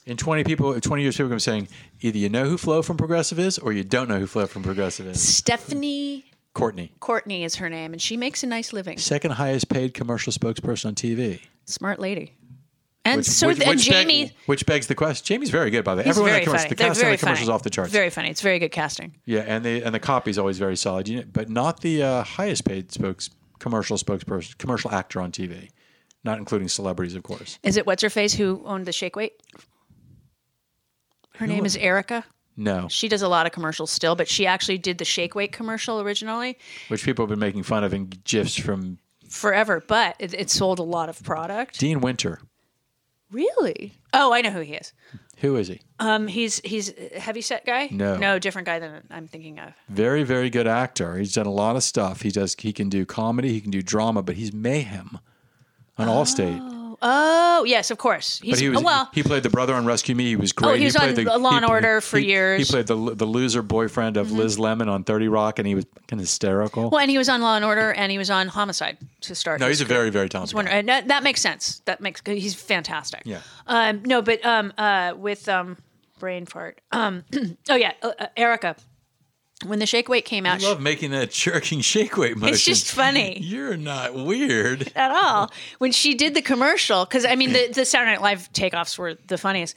[0.08, 1.68] In 20 people, 20 years, people be saying
[2.00, 4.64] either you know who Flo from Progressive is, or you don't know who Flo from
[4.64, 5.22] Progressive is.
[5.22, 8.98] Stephanie Courtney, Courtney is her name, and she makes a nice living.
[8.98, 11.42] second highest paid commercial spokesperson on TV.
[11.66, 12.34] Smart lady.
[13.04, 14.32] And Which, so which, and which beg- Jamie.
[14.48, 15.26] which begs the question.
[15.26, 16.10] Jamie's very good, by the way.
[16.10, 16.70] Everyone very that commercial, funny.
[16.70, 17.56] the They're casting the commercials funny.
[17.56, 17.92] off the charts.
[17.92, 18.30] Very funny.
[18.30, 19.14] It's very good casting.
[19.26, 21.08] Yeah, and the and the copy's always very solid.
[21.08, 25.70] You know, but not the uh, highest paid spokes commercial spokesperson, commercial actor on TV,
[26.24, 27.60] not including celebrities, of course.
[27.64, 29.34] Is it what's her face who owned the Shake Weight?
[31.38, 32.26] Her name is Erica.
[32.60, 35.52] No, She does a lot of commercials still, but she actually did the Shake Weight
[35.52, 38.98] commercial originally which people have been making fun of in gifs from
[39.30, 41.80] forever, but it, it sold a lot of product.
[41.80, 42.40] Dean Winter.
[43.32, 43.94] Really?
[44.14, 44.94] Oh, I know who he is.
[45.40, 45.82] Who is he?
[46.00, 47.90] Um, he's he's a heavy set guy.
[47.92, 48.18] No.
[48.18, 49.74] no, different guy than I'm thinking of.
[49.90, 51.18] Very, very good actor.
[51.18, 52.22] He's done a lot of stuff.
[52.22, 52.56] He does.
[52.58, 53.50] He can do comedy.
[53.54, 54.24] He can do drama.
[54.24, 55.20] But he's mayhem
[55.98, 56.87] on Allstate.
[57.02, 58.40] Oh, yes, of course.
[58.40, 58.80] He's But he was.
[58.80, 59.10] oh, well.
[59.14, 60.26] he played the brother on Rescue Me.
[60.26, 60.72] He was great.
[60.72, 62.62] Oh, he was on played Law and he- Order for he- years.
[62.62, 62.78] Mm-hmm.
[62.78, 65.86] He played the the loser boyfriend of Liz Lemon on Thirty Rock, and he was
[66.08, 66.90] kind of hysterical.
[66.90, 69.60] Well, and he was on Law and Order, and he was on Homicide to start.
[69.60, 70.56] no, he's a very, very talented.
[70.56, 71.82] Wonder- and that, that makes sense.
[71.86, 73.22] That makes he's fantastic.
[73.26, 73.42] Yeah.
[73.68, 75.78] Um, no, but um, uh, with um,
[76.20, 76.82] brain fart.
[76.92, 77.24] Um,
[77.70, 78.76] oh yeah, uh, uh, Erica.
[79.66, 82.54] When the Shake Weight came out, I love making that jerking shake weight motion.
[82.54, 84.92] it's just funny You're not weird.
[84.96, 85.52] at all.
[85.80, 89.16] When she did the commercial, because I mean, the, the Saturday Night Live takeoffs were
[89.28, 89.76] the funniest.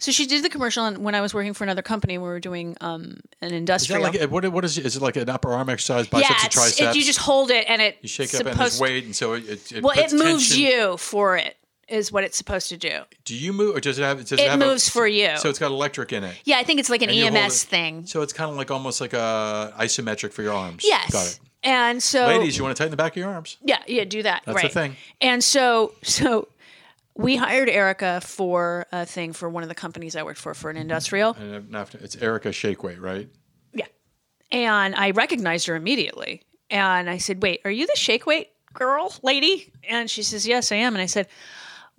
[0.00, 2.40] So she did the commercial, and when I was working for another company, we were
[2.40, 4.02] doing um, an Is that industrial.
[4.02, 4.50] like what?
[4.50, 4.78] What is?
[4.78, 6.96] Is it like an upper arm exercise, yeah, biceps and it's, triceps?
[6.96, 9.34] it, you just hold it, and it You shake up and there's weight, and so
[9.34, 9.46] it.
[9.46, 10.62] it, it Well, it moves tension.
[10.64, 11.56] you for it.
[11.90, 13.00] Is what it's supposed to do.
[13.24, 14.18] Do you move, or does it have?
[14.18, 15.36] Does it, It have a- moves for you.
[15.38, 16.36] So it's got electric in it.
[16.44, 18.06] Yeah, I think it's like an And EMS thing.
[18.06, 20.84] So it's kind of like almost like a isometric for your arms.
[20.86, 21.12] Yes.
[21.12, 21.40] Got it.
[21.62, 23.58] And so Ladies, you want to tighten the back of your arms?
[23.62, 24.42] Yeah, yeah, do that.
[24.46, 24.62] That's right.
[24.62, 24.96] the thing.
[25.20, 26.48] And so so
[27.16, 30.70] we hired Erica for a thing for one of the companies I worked for for
[30.70, 31.34] an industrial.
[31.34, 33.28] And uh, after, it's Erica Shakeweight, right?
[33.74, 33.86] Yeah.
[34.50, 36.42] And I recognized her immediately.
[36.70, 40.70] And I said, "Wait, are you the shake weight girl, lady?" And she says, "Yes,
[40.72, 41.26] I am." And I said,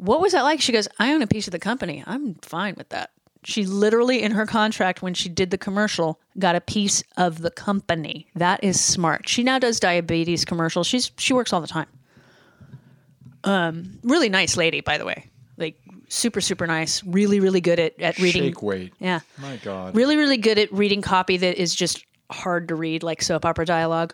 [0.01, 2.03] "What was that like?" She goes, "I own a piece of the company.
[2.05, 3.11] I'm fine with that."
[3.43, 7.49] She literally in her contract when she did the commercial got a piece of the
[7.49, 8.27] company.
[8.35, 9.27] That is smart.
[9.27, 10.85] She now does diabetes commercials.
[10.87, 11.87] She's she works all the time.
[13.43, 15.29] Um, really nice lady, by the way.
[15.57, 17.03] Like super super nice.
[17.03, 18.43] Really really good at at reading.
[18.43, 18.93] Shake weight.
[18.99, 19.95] Yeah My God.
[19.95, 23.65] really really good at reading copy that is just hard to read like soap opera
[23.65, 24.13] dialogue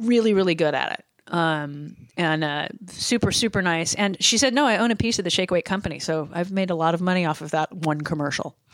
[0.00, 3.94] really really good at it um, and uh, super super nice.
[3.94, 6.50] And she said no i own a piece of the shake weight company so i've
[6.50, 8.56] made a lot of money off of that one commercial.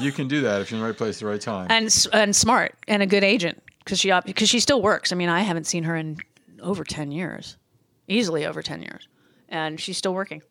[0.00, 1.66] You can do that if you're in the right place at the right time.
[1.70, 5.12] and and smart and a good agent because she op- because she still works.
[5.12, 6.16] I mean i haven't seen her in
[6.60, 7.56] over 10 years
[8.08, 9.06] easily over 10 years
[9.48, 10.42] and she's still working.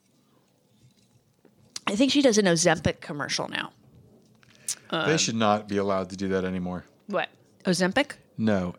[1.88, 3.72] I think she does an ozempic commercial now.
[4.92, 6.86] They should not be allowed to do that anymore.
[7.08, 7.30] what?
[7.66, 8.14] Ozempic?
[8.38, 8.76] No.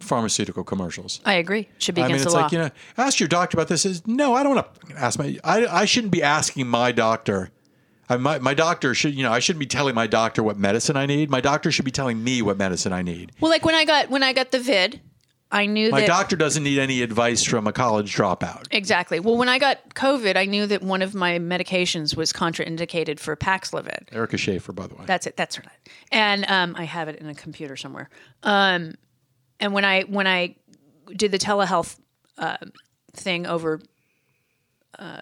[0.00, 1.20] Pharmaceutical commercials.
[1.24, 1.68] I agree.
[1.78, 2.42] Should be I mean, it's the law.
[2.42, 3.86] like you know, ask your doctor about this.
[3.86, 5.38] Is no, I don't want to ask my.
[5.44, 7.50] I, I shouldn't be asking my doctor.
[8.08, 10.96] I, my my doctor should you know I shouldn't be telling my doctor what medicine
[10.96, 11.30] I need.
[11.30, 13.32] My doctor should be telling me what medicine I need.
[13.40, 15.00] well, like when I got when I got the vid,
[15.52, 18.66] I knew My that doctor doesn't need any advice from a college dropout.
[18.70, 19.18] exactly.
[19.20, 23.36] Well, when I got COVID, I knew that one of my medications was contraindicated for
[23.36, 24.12] Paxlovid.
[24.12, 25.04] Erica Schaefer, by the way.
[25.06, 25.36] That's it.
[25.36, 25.68] That's right.
[26.12, 28.10] And um, I have it in a computer somewhere.
[28.44, 28.94] Um,
[29.60, 30.56] and when I when I
[31.14, 31.98] did the telehealth
[32.38, 32.56] uh,
[33.12, 33.80] thing over
[34.98, 35.20] uh,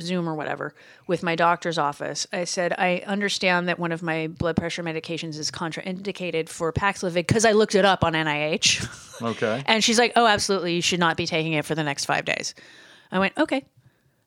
[0.00, 0.74] Zoom or whatever
[1.06, 5.38] with my doctor's office, I said I understand that one of my blood pressure medications
[5.38, 9.22] is contraindicated for Paxlovid because I looked it up on NIH.
[9.22, 9.62] okay.
[9.66, 12.24] And she's like, "Oh, absolutely, you should not be taking it for the next five
[12.24, 12.54] days."
[13.10, 13.64] I went, "Okay."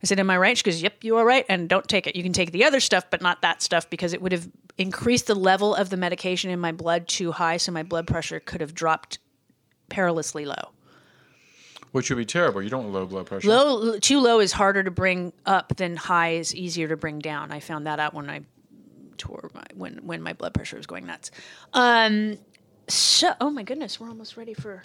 [0.04, 2.16] I said, "Am I right?" She goes, "Yep, you are right, and don't take it.
[2.16, 5.28] You can take the other stuff, but not that stuff because it would have increased
[5.28, 8.62] the level of the medication in my blood too high, so my blood pressure could
[8.62, 9.20] have dropped
[9.92, 10.72] perilously low.
[11.92, 12.64] Which would be terrible.
[12.64, 13.50] You don't want low blood pressure.
[13.50, 17.52] Low, too low is harder to bring up than high is easier to bring down.
[17.52, 18.42] I found that out when I
[19.18, 21.32] tore my when when my blood pressure was going nuts.
[21.74, 22.38] Um,
[22.88, 24.82] so, oh my goodness, we're almost ready for.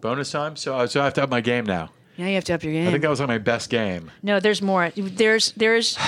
[0.00, 0.54] Bonus time.
[0.54, 1.90] So, so I have to have my game now.
[2.16, 2.86] Now you have to up your game.
[2.86, 4.10] I think that was like my best game.
[4.22, 4.90] No, there's more.
[4.96, 5.98] There's there's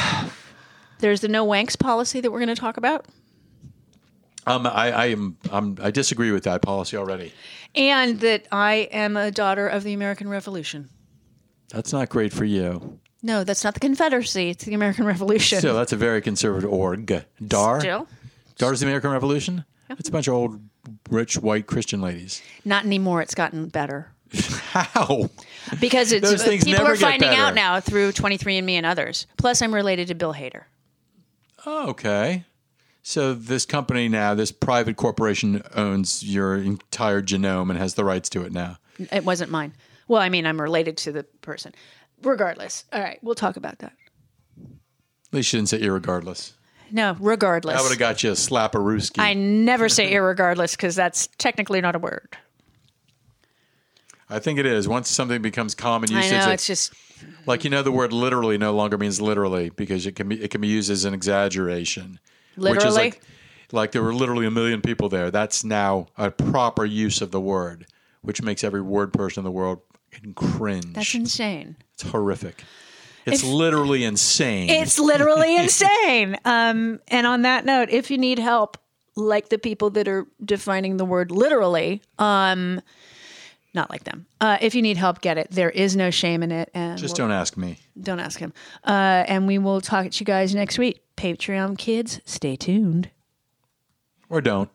[1.01, 3.07] there's the no wanks policy that we're going to talk about,
[4.47, 5.37] Um, I, I am.
[5.51, 7.33] I'm, I disagree with that policy already.
[7.75, 10.89] and that I am a daughter of the American Revolution.
[11.69, 12.99] That's not great for you.
[13.23, 14.51] No, that's not the Confederacy.
[14.51, 15.61] It's the American Revolution.
[15.61, 17.25] So that's a very conservative org.
[17.47, 17.81] DAR.
[17.81, 18.09] Still,
[18.57, 19.65] DAR's the American Revolution.
[19.91, 20.61] It's a bunch of old,
[21.11, 22.41] rich, white Christian ladies.
[22.65, 23.21] not anymore.
[23.23, 24.13] It's gotten better
[24.71, 25.29] How?
[25.81, 27.43] because it's Those things people never are finding better.
[27.43, 29.27] out now through 23andMe and others.
[29.37, 30.63] Plus, I'm related to Bill Hader.
[31.67, 32.45] Oh, okay.
[33.03, 38.29] So this company now, this private corporation owns your entire genome and has the rights
[38.31, 38.77] to it now.
[39.11, 39.73] It wasn't mine.
[40.07, 41.73] Well, I mean, I'm related to the person.
[42.23, 43.93] Regardless, all right, we'll talk about that.
[44.63, 46.53] At least you didn't say irregardless.
[46.93, 47.79] No, regardless.
[47.79, 49.21] I would have got you a slap a rooski.
[49.21, 52.37] I never say irregardless because that's technically not a word.
[54.29, 54.87] I think it is.
[54.87, 56.93] Once something becomes common I usage, know it- it's just
[57.47, 60.51] like you know, the word literally no longer means literally because it can be it
[60.51, 62.19] can be used as an exaggeration.
[62.57, 62.97] Which is Literally?
[62.97, 63.21] like,
[63.73, 65.31] like there were literally a million people there.
[65.31, 67.87] That's now a proper use of the word,
[68.23, 69.81] which makes every word person in the world
[70.35, 70.93] cringe.
[70.95, 71.77] that's insane.
[71.95, 72.65] it's horrific.
[73.27, 74.71] It's literally insane.
[74.71, 76.37] It's literally insane.
[76.45, 78.77] Um, and on that note, if you need help,
[79.15, 82.81] like the people that are defining the word literally, um,
[83.75, 84.27] not like them.
[84.41, 85.49] Uh, if you need help, get it.
[85.51, 87.79] There is no shame in it, and Just we'll- don't ask me.
[88.01, 88.53] don't ask him.
[88.85, 91.03] Uh, and we will talk to you guys next week.
[91.17, 93.11] Patreon kids, stay tuned.
[94.29, 94.71] Or don't.